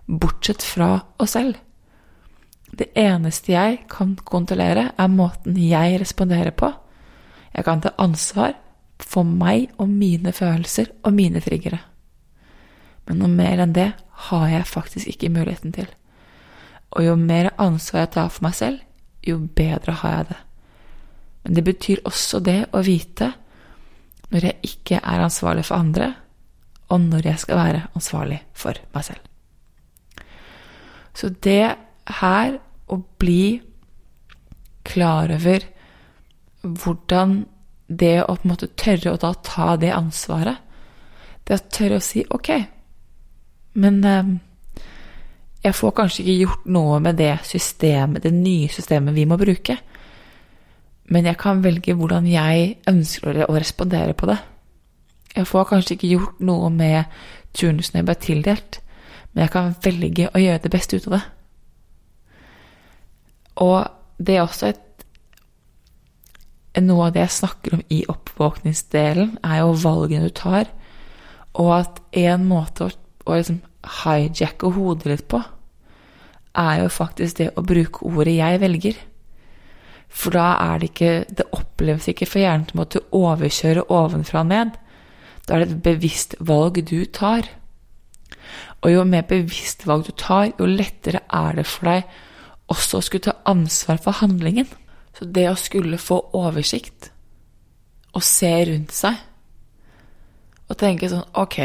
bortsett 0.07 0.63
fra 0.63 0.97
oss 1.21 1.37
selv. 1.37 1.55
Det 2.71 2.91
eneste 2.95 3.53
jeg 3.53 3.81
kan 3.91 4.15
kontrollere, 4.25 4.91
er 4.97 5.11
måten 5.11 5.57
jeg 5.59 5.99
responderer 5.99 6.55
på. 6.55 6.71
Jeg 7.51 7.67
kan 7.67 7.81
ta 7.83 7.91
ansvar 7.99 8.55
for 9.01 9.27
meg 9.27 9.71
og 9.77 9.89
mine 9.89 10.31
følelser 10.31 10.91
og 11.03 11.15
mine 11.15 11.41
triggere. 11.43 11.81
Men 13.07 13.19
noe 13.19 13.31
mer 13.33 13.63
enn 13.63 13.73
det 13.75 13.89
har 14.29 14.47
jeg 14.47 14.69
faktisk 14.69 15.11
ikke 15.11 15.33
muligheten 15.33 15.73
til. 15.75 15.89
Og 16.91 17.05
jo 17.05 17.17
mer 17.19 17.51
ansvar 17.59 18.05
jeg 18.05 18.13
tar 18.15 18.31
for 18.31 18.45
meg 18.45 18.55
selv, 18.55 18.79
jo 19.25 19.39
bedre 19.55 19.95
har 20.03 20.17
jeg 20.17 20.29
det. 20.31 20.39
Men 21.43 21.57
det 21.57 21.63
betyr 21.65 22.03
også 22.05 22.41
det 22.45 22.59
å 22.73 22.83
vite 22.85 23.31
når 24.31 24.47
jeg 24.47 24.71
ikke 24.71 25.01
er 25.01 25.23
ansvarlig 25.25 25.65
for 25.67 25.81
andre, 25.81 26.13
og 26.91 27.01
når 27.03 27.27
jeg 27.27 27.41
skal 27.43 27.59
være 27.59 27.81
ansvarlig 27.97 28.39
for 28.55 28.77
meg 28.93 29.07
selv. 29.07 29.27
Så 31.15 31.31
det 31.43 31.75
her 32.21 32.57
å 32.91 32.97
bli 33.19 33.59
klar 34.87 35.31
over 35.35 35.65
hvordan 36.61 37.41
det 37.91 38.21
å 38.23 38.35
på 38.35 38.45
en 38.45 38.53
måte 38.53 38.71
tørre 38.79 39.13
å 39.13 39.19
da 39.19 39.33
ta 39.43 39.75
det 39.79 39.91
ansvaret, 39.95 40.61
det 41.43 41.57
å 41.57 41.65
tørre 41.73 41.99
å 41.99 42.05
si 42.05 42.23
ok, 42.29 42.49
men 43.81 43.99
eh, 44.07 44.31
jeg 45.65 45.77
får 45.77 45.95
kanskje 45.97 46.23
ikke 46.23 46.39
gjort 46.45 46.69
noe 46.73 46.99
med 47.03 47.19
det 47.19 47.33
systemet, 47.47 48.23
det 48.23 48.33
nye 48.33 48.69
systemet 48.71 49.15
vi 49.15 49.27
må 49.29 49.37
bruke. 49.39 49.77
Men 51.11 51.27
jeg 51.27 51.37
kan 51.41 51.63
velge 51.63 51.95
hvordan 51.97 52.27
jeg 52.29 52.77
ønsker 52.87 53.43
å 53.43 53.57
respondere 53.57 54.15
på 54.15 54.29
det. 54.29 54.37
Jeg 55.35 55.47
får 55.47 55.67
kanskje 55.69 55.95
ikke 55.95 56.11
gjort 56.13 56.39
noe 56.43 56.69
med 56.71 57.11
turnusen 57.55 57.99
jeg 57.99 58.07
ble 58.07 58.15
tildelt, 58.19 58.79
men 59.31 59.45
jeg 59.45 59.53
kan 59.53 59.75
velge 59.83 60.29
å 60.31 60.39
gjøre 60.39 60.63
det 60.63 60.71
beste 60.71 60.99
ut 60.99 61.07
av 61.09 61.17
det. 61.17 61.21
Og 63.61 63.77
det 64.23 64.37
er 64.37 64.45
også 64.45 64.71
et 64.71 64.87
Noe 66.79 67.09
av 67.09 67.11
det 67.11 67.19
jeg 67.25 67.35
snakker 67.35 67.73
om 67.75 67.81
i 67.91 67.97
oppvåkningsdelen, 68.07 69.33
er 69.43 69.57
jo 69.59 69.73
valgene 69.75 70.29
du 70.29 70.31
tar, 70.39 70.69
og 71.59 71.71
at 71.75 71.97
en 72.15 72.45
måte 72.47 72.85
å, 72.85 72.93
å 73.27 73.35
liksom 73.35 73.57
hijacke 74.05 74.71
hodet 74.71 75.09
litt 75.11 75.25
på, 75.27 75.41
er 76.55 76.85
jo 76.85 76.93
faktisk 76.95 77.41
det 77.41 77.49
å 77.59 77.65
bruke 77.67 78.07
ordet 78.07 78.37
'jeg 78.37 78.61
velger'. 78.63 79.03
For 80.11 80.35
da 80.35 80.51
er 80.59 80.81
det 80.81 80.91
ikke 80.91 81.11
Det 81.31 81.47
oppleves 81.55 82.09
ikke 82.11 82.27
for 82.27 82.43
hjernen 82.43 82.67
som 82.69 82.83
at 82.83 82.93
du 82.93 82.99
overkjører 83.15 83.91
ovenfra 83.91 84.43
og 84.43 84.51
ned. 84.51 84.75
Da 85.47 85.55
er 85.55 85.63
det 85.63 85.71
et 85.71 85.83
bevisst 85.85 86.35
valg 86.39 86.81
du 86.85 87.05
tar. 87.05 87.47
Og 88.81 88.91
jo 88.91 89.05
mer 89.07 89.23
bevisst 89.29 89.85
valg 89.87 90.05
du 90.07 90.11
tar, 90.17 90.51
jo 90.59 90.67
lettere 90.67 91.23
er 91.29 91.57
det 91.57 91.65
for 91.69 91.89
deg 91.89 92.19
også 92.71 92.99
å 92.99 93.05
skulle 93.05 93.27
ta 93.27 93.37
ansvar 93.49 93.99
for 94.01 94.19
handlingen. 94.21 94.67
Så 95.17 95.27
det 95.27 95.47
å 95.49 95.57
skulle 95.59 95.99
få 95.99 96.21
oversikt 96.37 97.11
og 98.15 98.23
se 98.25 98.51
rundt 98.67 98.91
seg 98.95 99.19
og 100.71 100.77
tenke 100.79 101.07
sånn 101.11 101.27
Ok, 101.39 101.57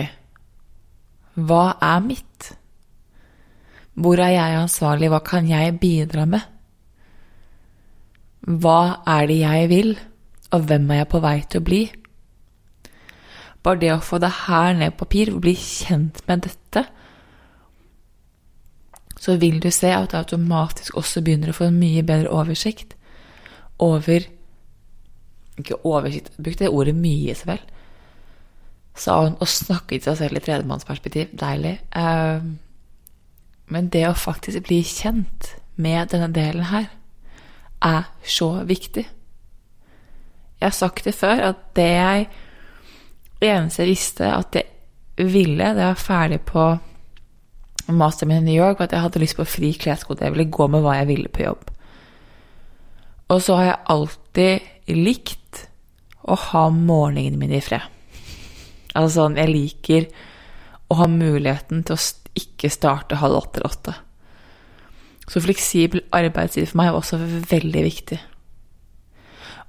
hva 1.47 1.77
er 1.83 2.03
mitt? 2.03 2.51
Hvor 3.97 4.21
er 4.21 4.35
jeg 4.35 4.59
ansvarlig? 4.61 5.11
Hva 5.13 5.23
kan 5.25 5.47
jeg 5.49 5.79
bidra 5.81 6.27
med? 6.29 6.56
Hva 8.47 9.03
er 9.11 9.27
det 9.27 9.41
jeg 9.41 9.71
vil, 9.73 9.97
og 10.55 10.67
hvem 10.69 10.91
er 10.91 11.03
jeg 11.03 11.11
på 11.11 11.21
vei 11.25 11.39
til 11.51 11.63
å 11.63 11.67
bli? 11.67 11.81
Bare 13.67 13.81
det 13.83 13.91
å 13.91 14.03
få 14.05 14.21
det 14.23 14.31
her 14.45 14.77
ned 14.79 14.95
på 14.95 15.03
papir, 15.03 15.33
bli 15.43 15.57
kjent 15.59 16.21
med 16.29 16.45
dette, 16.47 16.85
så 19.19 19.35
vil 19.43 19.59
du 19.59 19.71
se 19.75 19.91
at 19.91 20.13
du 20.13 20.19
automatisk 20.21 20.95
også 21.01 21.23
begynner 21.27 21.51
å 21.51 21.57
få 21.57 21.67
en 21.67 21.81
mye 21.81 22.05
bedre 22.07 22.31
oversikt 22.31 22.95
over 23.83 24.29
Ikke 25.57 25.79
oversikt, 25.89 26.35
brukte 26.37 26.67
det 26.67 26.69
ordet 26.69 26.93
mye, 26.95 27.33
så 27.33 27.47
vel. 27.49 27.61
Sa 28.93 29.15
hun 29.23 29.39
og 29.41 29.49
snakket 29.49 30.05
seg 30.05 30.19
selv 30.19 30.37
i 30.37 30.43
tredjemannsperspektiv. 30.45 31.31
Deilig. 31.33 31.79
Uh, 31.97 32.45
men 33.73 33.89
det 33.89 34.03
å 34.05 34.13
faktisk 34.13 34.67
bli 34.69 34.83
kjent 34.85 35.55
med 35.81 36.13
denne 36.13 36.29
delen 36.29 36.69
her, 36.69 36.91
er 37.87 38.11
så 38.27 38.51
viktig. 38.67 39.07
Jeg 40.57 40.67
har 40.67 40.75
sagt 40.75 41.05
det 41.05 41.15
før, 41.15 41.53
at 41.53 41.63
det 41.77 41.91
jeg 41.93 42.27
eneste 43.45 43.85
jeg 43.85 43.93
visste 43.93 44.29
at 44.33 44.57
jeg 44.57 45.29
ville 45.31 45.73
det 45.77 45.85
var 45.85 46.01
ferdig 46.01 46.41
på 46.49 46.65
masteren 47.93 48.33
min 48.33 48.47
i 48.49 48.51
New 48.51 48.59
York, 48.59 48.81
at 48.81 48.93
jeg 48.93 49.05
hadde 49.05 49.23
lyst 49.23 49.39
på 49.39 49.47
fri 49.47 49.73
kleskode. 49.79 50.25
Jeg 50.25 50.35
ville 50.35 50.51
gå 50.51 50.67
med 50.73 50.83
hva 50.83 50.97
jeg 50.99 51.11
ville 51.11 51.31
på 51.33 51.45
jobb. 51.45 51.69
Og 53.31 53.43
så 53.43 53.59
har 53.59 53.69
jeg 53.69 53.85
alltid 53.95 54.97
likt 54.97 55.67
å 56.27 56.35
ha 56.51 56.65
morgenene 56.71 57.39
mine 57.39 57.59
i 57.59 57.65
fred. 57.65 57.85
Altså 58.97 59.21
sånn, 59.21 59.39
jeg 59.39 59.53
liker 59.53 60.09
å 60.91 60.99
ha 61.03 61.09
muligheten 61.11 61.85
til 61.87 61.97
å 61.97 62.37
ikke 62.37 62.71
starte 62.73 63.19
halv 63.21 63.39
åtte 63.41 63.61
eller 63.61 63.73
åtte. 63.73 63.95
Så 65.27 65.43
fleksibel 65.43 66.05
arbeidstid 66.15 66.69
for 66.71 66.81
meg 66.81 66.93
var 66.93 67.01
også 67.03 67.19
veldig 67.51 67.83
viktig. 67.87 68.19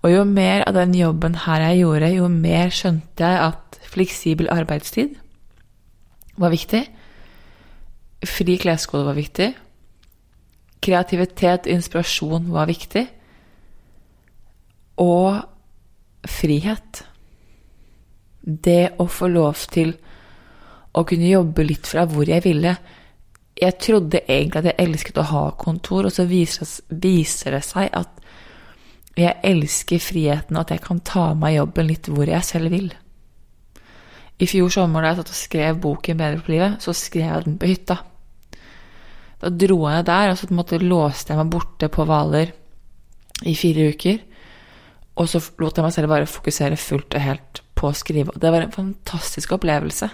Og 0.05 0.13
jo 0.13 0.23
mer 0.29 0.61
av 0.67 0.75
den 0.77 0.93
jobben 0.95 1.35
her 1.47 1.63
jeg 1.69 1.81
gjorde, 1.81 2.11
jo 2.13 2.27
mer 2.29 2.69
skjønte 2.73 3.25
jeg 3.25 3.45
at 3.47 3.79
fleksibel 3.89 4.49
arbeidstid 4.53 5.15
var 6.37 6.53
viktig. 6.53 6.83
Fri 8.25 8.57
kleskode 8.61 9.07
var 9.07 9.17
viktig. 9.17 9.49
Kreativitet 10.85 11.65
og 11.65 11.73
inspirasjon 11.73 12.51
var 12.53 12.69
viktig. 12.69 13.07
Og 15.01 15.41
frihet. 16.27 17.01
Det 18.41 18.93
å 19.01 19.07
få 19.09 19.29
lov 19.33 19.65
til 19.73 19.95
å 20.97 21.03
kunne 21.07 21.29
jobbe 21.29 21.65
litt 21.65 21.89
fra 21.89 22.05
hvor 22.09 22.29
jeg 22.29 22.45
ville 22.45 22.77
jeg 23.57 23.77
trodde 23.81 24.21
egentlig 24.27 24.61
at 24.61 24.69
jeg 24.71 24.79
elsket 24.85 25.19
å 25.21 25.25
ha 25.31 25.43
kontor, 25.57 26.07
og 26.07 26.13
så 26.13 26.27
viser, 26.29 26.69
det 26.89 27.63
seg 27.65 27.89
at 27.97 28.23
jeg 29.17 29.33
elsker 29.49 30.01
friheten, 30.01 30.57
og 30.57 30.65
at 30.65 30.75
jeg 30.75 30.83
kan 30.85 31.01
ta 31.01 31.31
meg 31.37 31.57
jobben 31.57 31.89
litt 31.89 32.09
hvor 32.11 32.29
jeg 32.29 32.45
selv 32.45 32.73
vil. 32.73 32.91
I 34.37 34.45
fjor 34.45 34.69
sommer 34.69 35.01
da 35.01 35.11
jeg 35.11 35.19
satt 35.21 35.33
og 35.33 35.39
skrev 35.39 35.79
boken 35.81 36.19
Bedre 36.19 36.43
på 36.45 36.53
livet, 36.53 36.77
så 36.83 36.93
skrev 36.93 37.25
jeg 37.25 37.47
den 37.47 37.57
på 37.57 37.71
hytta. 37.71 37.97
Da 39.41 39.49
dro 39.49 39.79
jeg 39.89 40.05
der, 40.05 40.31
og 40.31 40.37
så 40.37 40.49
måte, 40.53 40.77
låste 40.81 41.33
jeg 41.33 41.41
meg 41.41 41.49
borte 41.53 41.89
på 41.93 42.05
Hvaler 42.05 42.53
i 43.49 43.55
fire 43.57 43.89
uker. 43.93 44.21
Og 45.17 45.29
så 45.29 45.41
lot 45.57 45.77
jeg 45.77 45.85
meg 45.85 45.95
selv 45.95 46.13
bare 46.13 46.29
fokusere 46.29 46.77
fullt 46.77 47.17
og 47.17 47.25
helt 47.25 47.61
på 47.77 47.89
å 47.89 47.97
skrive. 47.97 48.33
Og 48.33 48.41
det 48.41 48.53
var 48.53 48.65
en 48.65 48.73
fantastisk 48.73 49.57
opplevelse. 49.57 50.09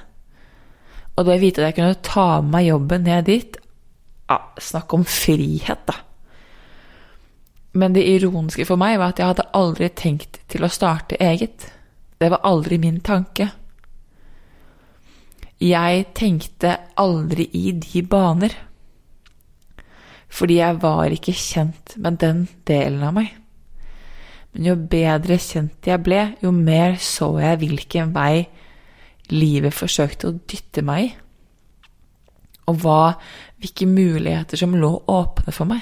Og 1.13 1.27
det 1.27 1.35
å 1.35 1.41
vite 1.41 1.61
at 1.61 1.71
jeg 1.71 1.77
kunne 1.77 2.01
ta 2.05 2.27
med 2.41 2.55
meg 2.55 2.69
jobben 2.71 3.05
ned 3.05 3.29
dit 3.29 3.59
ja, 4.29 4.39
Snakk 4.57 4.93
om 4.95 5.03
frihet, 5.05 5.83
da. 5.85 5.99
Men 7.73 7.93
det 7.95 8.05
ironiske 8.05 8.65
for 8.69 8.77
meg 8.81 8.99
var 9.01 9.13
at 9.13 9.19
jeg 9.19 9.31
hadde 9.31 9.49
aldri 9.57 9.89
tenkt 9.97 10.39
til 10.49 10.65
å 10.65 10.71
starte 10.71 11.17
eget. 11.21 11.65
Det 12.21 12.29
var 12.29 12.45
aldri 12.45 12.77
min 12.81 12.99
tanke. 13.01 13.49
Jeg 15.63 16.05
tenkte 16.17 16.75
aldri 17.01 17.47
i 17.57 17.71
de 17.77 18.03
baner. 18.05 18.53
Fordi 20.33 20.59
jeg 20.59 20.81
var 20.81 21.13
ikke 21.13 21.33
kjent 21.37 21.95
med 22.01 22.19
den 22.21 22.45
delen 22.67 23.05
av 23.05 23.17
meg. 23.17 23.31
Men 24.53 24.69
jo 24.69 24.75
bedre 24.77 25.39
kjent 25.41 25.89
jeg 25.89 26.01
ble, 26.05 26.21
jo 26.45 26.53
mer 26.53 26.99
så 27.01 27.31
jeg 27.41 27.61
hvilken 27.63 28.13
vei 28.13 28.45
livet 29.33 29.75
forsøkte 29.75 30.29
å 30.29 30.37
dytte 30.49 30.83
meg 30.85 31.07
i. 31.07 31.11
Og 32.71 32.79
hva, 32.79 33.15
hvilke 33.59 33.87
muligheter 33.89 34.59
som 34.59 34.75
lå 34.79 34.93
åpne 35.11 35.53
for 35.55 35.67
meg. 35.67 35.81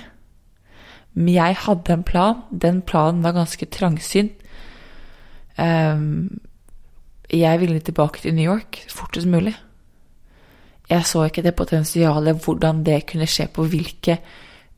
Men 1.14 1.34
jeg 1.36 1.58
hadde 1.66 1.94
en 1.94 2.06
plan. 2.08 2.46
Den 2.50 2.82
planen 2.88 3.22
var 3.26 3.36
ganske 3.36 3.68
trangsynt. 3.70 4.38
Um, 5.60 6.40
jeg 7.32 7.60
ville 7.62 7.80
tilbake 7.80 8.24
til 8.24 8.34
New 8.36 8.48
York 8.48 8.82
fortest 8.90 9.28
mulig. 9.28 9.54
Jeg 10.90 11.06
så 11.06 11.24
ikke 11.28 11.44
det 11.46 11.56
potensialet, 11.56 12.42
hvordan 12.44 12.82
det 12.84 13.06
kunne 13.08 13.28
skje, 13.30 13.48
på 13.48 13.64
hvilke 13.72 14.18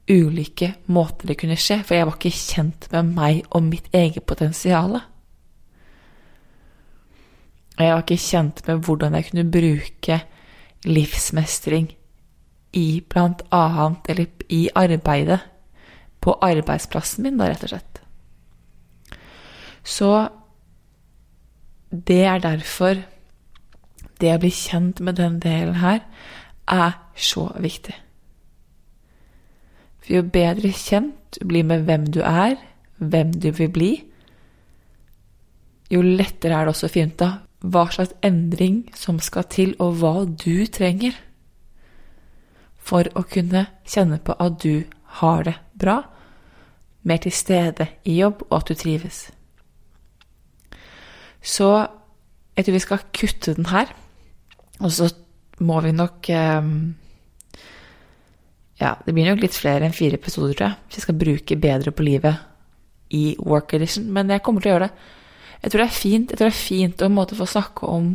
ulike 0.10 0.74
måter 0.94 1.32
det 1.32 1.38
kunne 1.40 1.58
skje, 1.58 1.80
for 1.86 1.96
jeg 1.96 2.06
var 2.06 2.18
ikke 2.20 2.36
kjent 2.36 2.88
med 2.92 3.14
meg 3.16 3.42
og 3.50 3.64
mitt 3.64 3.88
eget 3.96 4.26
potensial. 4.30 5.00
Og 7.78 7.82
jeg 7.86 7.94
var 7.94 8.04
ikke 8.06 8.22
kjent 8.22 8.62
med 8.68 8.86
hvordan 8.86 9.18
jeg 9.18 9.30
kunne 9.30 9.52
bruke 9.52 10.20
livsmestring 10.86 11.90
i 12.74 13.02
blant 13.10 13.42
annet 13.52 14.10
Eller 14.10 14.26
i 14.50 14.70
arbeidet. 14.76 15.40
På 16.22 16.38
arbeidsplassen 16.42 17.24
min, 17.24 17.38
da, 17.38 17.50
rett 17.50 17.64
og 17.64 17.74
slett. 17.74 18.00
Så 19.84 20.12
det 21.92 22.22
er 22.24 22.40
derfor 22.40 23.02
det 24.22 24.32
å 24.32 24.40
bli 24.40 24.52
kjent 24.56 25.02
med 25.04 25.20
den 25.20 25.42
delen 25.44 25.76
her 25.82 26.00
er 26.72 26.96
så 27.16 27.50
viktig. 27.60 27.96
For 30.04 30.16
jo 30.16 30.24
bedre 30.24 30.72
kjent 30.72 31.38
du 31.40 31.48
blir 31.50 31.68
med 31.68 31.84
hvem 31.88 32.08
du 32.08 32.22
er, 32.24 32.56
hvem 33.04 33.34
du 33.36 33.50
vil 33.52 33.72
bli, 33.74 33.92
jo 35.92 36.02
lettere 36.02 36.56
er 36.56 36.66
det 36.66 36.74
også 36.74 36.88
å 36.88 36.94
finne 36.94 37.14
ut 37.14 37.26
av 37.26 37.42
hva 37.64 37.86
slags 37.92 38.12
endring 38.26 38.84
som 38.96 39.22
skal 39.24 39.48
til, 39.48 39.76
og 39.80 40.02
hva 40.02 40.26
du 40.28 40.66
trenger 40.68 41.16
for 42.84 43.08
å 43.16 43.24
kunne 43.24 43.68
kjenne 43.88 44.20
på 44.20 44.36
at 44.36 44.60
du 44.64 44.84
har 45.22 45.46
det 45.48 45.56
bra, 45.80 46.02
mer 47.08 47.22
til 47.24 47.36
stede 47.36 47.88
i 48.08 48.18
jobb, 48.20 48.44
og 48.50 48.58
at 48.60 48.72
du 48.72 48.80
trives. 48.80 49.24
Så 51.44 51.70
jeg 52.56 52.66
tror 52.66 52.76
vi 52.76 52.84
skal 52.84 53.08
kutte 53.16 53.56
den 53.56 53.72
her, 53.72 53.92
og 54.80 54.92
så 54.92 55.10
må 55.64 55.80
vi 55.86 55.96
nok 55.96 56.28
um, 56.34 56.76
Ja, 58.80 58.96
det 59.06 59.14
blir 59.14 59.30
nok 59.30 59.44
litt 59.44 59.56
flere 59.56 59.86
enn 59.86 59.96
fire 59.96 60.18
episoder, 60.20 60.56
tror 60.58 60.72
jeg, 60.72 60.80
hvis 60.88 60.98
jeg 60.98 61.06
skal 61.06 61.20
bruke 61.20 61.60
bedre 61.62 61.92
på 61.96 62.04
livet 62.04 63.14
i 63.14 63.36
Work 63.40 63.76
Edition, 63.78 64.10
men 64.12 64.32
jeg 64.34 64.44
kommer 64.44 64.64
til 64.64 64.72
å 64.72 64.74
gjøre 64.74 64.88
det. 64.90 65.12
Jeg 65.64 65.72
tror 65.72 65.84
det 65.84 65.88
er 65.88 65.96
fint, 65.96 66.32
jeg 66.32 66.40
tror 66.40 66.50
det 66.50 66.54
er 66.54 66.60
fint 66.60 67.04
å 67.04 67.12
måte, 67.12 67.40
få 67.40 67.48
snakke 67.48 67.88
om 67.88 68.14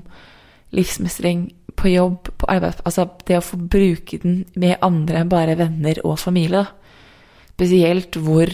livsmestring 0.76 1.46
på 1.78 1.92
jobb, 1.94 2.28
på 2.36 2.48
arbeid 2.50 2.82
Altså 2.84 3.06
det 3.26 3.38
å 3.38 3.44
få 3.44 3.56
bruke 3.56 4.18
den 4.20 4.42
med 4.58 4.82
andre 4.84 5.22
enn 5.22 5.30
bare 5.32 5.56
venner 5.56 6.00
og 6.04 6.18
familie. 6.20 6.66
Spesielt 7.54 8.18
hvor 8.20 8.52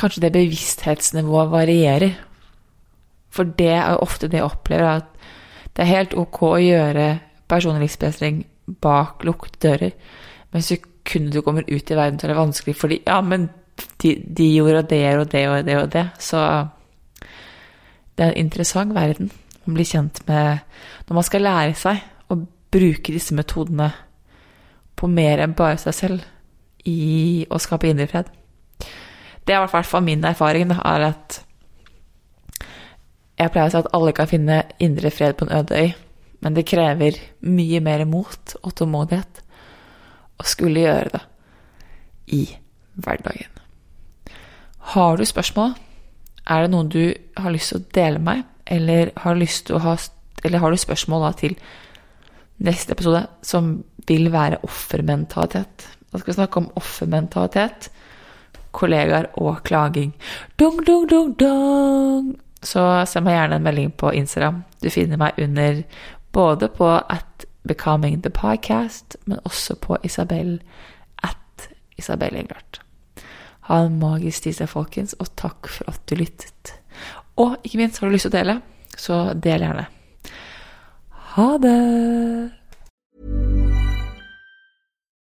kanskje 0.00 0.24
det 0.24 0.32
bevissthetsnivået 0.34 1.52
varierer. 1.52 2.16
For 3.30 3.46
det 3.46 3.72
er 3.76 4.02
ofte 4.02 4.28
det 4.30 4.40
jeg 4.40 4.48
opplever, 4.48 5.00
at 5.00 5.76
det 5.76 5.84
er 5.84 5.92
helt 5.92 6.16
ok 6.18 6.42
å 6.48 6.56
gjøre 6.58 7.06
personlig 7.50 7.86
livsmestring 7.86 8.42
bak 8.82 9.24
lukkede 9.26 9.62
dører, 9.62 9.94
men 10.50 10.62
sekundet 10.62 11.34
du 11.34 11.42
kommer 11.42 11.66
ut 11.66 11.90
i 11.90 11.96
verden, 11.96 12.18
så 12.18 12.26
er 12.26 12.32
det 12.32 12.38
vanskelig 12.38 12.76
fordi 12.78 13.00
Ja, 13.06 13.20
men 13.20 13.48
de, 14.02 14.14
de 14.26 14.46
gjorde 14.54 14.82
det 14.90 15.02
og 15.16 15.30
det 15.32 15.42
og 15.48 15.64
det 15.66 15.76
og 15.78 15.88
det, 15.94 16.04
så 16.22 16.42
det 18.20 18.26
er 18.26 18.34
en 18.34 18.44
interessant 18.44 18.92
verden 18.92 19.30
å 19.64 19.72
bli 19.72 19.84
kjent 19.88 20.20
med 20.28 20.60
når 21.08 21.16
man 21.16 21.24
skal 21.24 21.46
lære 21.46 21.76
seg 21.80 22.02
å 22.28 22.36
bruke 22.70 23.14
disse 23.14 23.32
metodene 23.32 23.86
på 25.00 25.08
mer 25.08 25.40
enn 25.40 25.56
bare 25.56 25.78
seg 25.80 25.96
selv 25.96 26.26
i 26.84 27.46
å 27.48 27.56
skape 27.60 27.88
indre 27.88 28.08
fred. 28.10 28.28
Det 29.48 29.56
er 29.56 29.64
i 29.64 29.72
hvert 29.72 29.88
fall 29.88 30.04
min 30.04 30.24
erfaring, 30.28 30.68
er 30.68 31.06
at 31.08 31.40
jeg 33.40 33.52
pleier 33.54 33.70
å 33.70 33.72
si 33.72 33.80
at 33.80 33.92
alle 33.96 34.12
kan 34.12 34.28
finne 34.28 34.62
indre 34.84 35.08
fred 35.16 35.38
på 35.40 35.48
en 35.48 35.56
øde 35.56 35.80
øy, 35.80 35.94
men 36.44 36.56
det 36.56 36.68
krever 36.68 37.16
mye 37.40 37.80
mer 37.80 38.04
mot 38.04 38.56
og 38.60 38.74
tålmodighet 38.76 39.44
å 40.40 40.48
skulle 40.48 40.84
gjøre 40.84 41.16
det 41.16 41.24
i 42.36 42.42
hverdagen. 43.00 43.48
Har 44.92 45.16
du 45.16 45.24
spørsmål? 45.24 45.78
Er 46.48 46.64
det 46.64 46.72
noen 46.72 46.90
du 46.92 47.12
har 47.36 47.52
lyst 47.54 47.72
til 47.72 47.80
å 47.80 47.86
dele 47.96 48.18
med 48.18 48.26
meg, 48.30 48.44
eller 48.70 49.12
har, 49.24 49.38
lyst 49.38 49.66
til 49.68 49.78
å 49.78 49.84
ha, 49.84 49.96
eller 50.44 50.62
har 50.62 50.72
du 50.72 50.80
spørsmål 50.80 51.24
da 51.26 51.30
til 51.40 51.56
neste 52.64 52.94
episode 52.94 53.24
som 53.46 53.72
vil 54.08 54.30
være 54.32 54.60
offermentalitet? 54.66 55.88
Da 56.10 56.18
skal 56.18 56.32
vi 56.32 56.38
snakke 56.38 56.62
om 56.62 56.70
offermentalitet, 56.78 57.90
kollegaer 58.74 59.30
og 59.42 59.62
klaging. 59.66 60.14
Dung, 60.58 60.80
dung, 60.86 61.08
dung, 61.10 61.34
dung. 61.38 62.30
Så 62.62 62.82
send 63.08 63.26
meg 63.26 63.38
gjerne 63.38 63.58
en 63.58 63.66
melding 63.66 63.92
på 63.98 64.12
Instagram. 64.14 64.62
Du 64.82 64.90
finner 64.92 65.20
meg 65.20 65.38
under 65.40 65.82
både 66.32 66.68
på 66.68 66.90
at 67.00 67.46
Becoming 67.66 68.22
the 68.22 68.30
Podcast, 68.30 69.16
men 69.24 69.40
også 69.44 69.74
på 69.74 69.96
Isabel 70.04 70.60
at 71.22 71.68
Isabel 71.98 72.36
Englert. 72.36 72.80
Ha 73.68 73.82
en 73.84 73.98
magisk 74.00 74.46
tirsdag, 74.46 74.70
folkens, 74.72 75.14
og 75.20 75.32
takk 75.36 75.68
for 75.68 75.90
at 75.92 76.00
du 76.08 76.16
lyttet. 76.18 76.74
Og 77.40 77.56
ikke 77.64 77.78
minst, 77.80 78.00
har 78.00 78.08
du 78.08 78.14
lyst 78.14 78.28
til 78.28 78.32
å 78.32 78.38
dele, 78.38 78.60
så 78.96 79.20
del 79.34 79.66
gjerne. 79.66 79.86
Ha 81.34 81.50
det! 81.62 81.76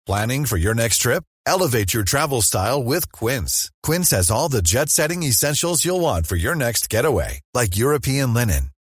For 0.09 0.57
your 0.57 0.73
next 0.73 1.01
trip? 1.01 1.23
Your 1.47 2.03
travel 2.03 2.41
style 2.41 2.83
with 2.83 3.11
Quince. 3.11 3.71
Quince 3.83 4.09
has 4.09 4.31
all 4.31 4.49
the 4.49 4.61
jet-setting 4.61 5.21
essentials 5.23 5.85
you'll 5.85 6.01
want 6.01 6.25
for 6.25 6.35
your 6.35 6.55
next 6.55 6.89
getaway, 6.89 7.41
like 7.53 7.77
European 7.77 8.33
linen, 8.33 8.71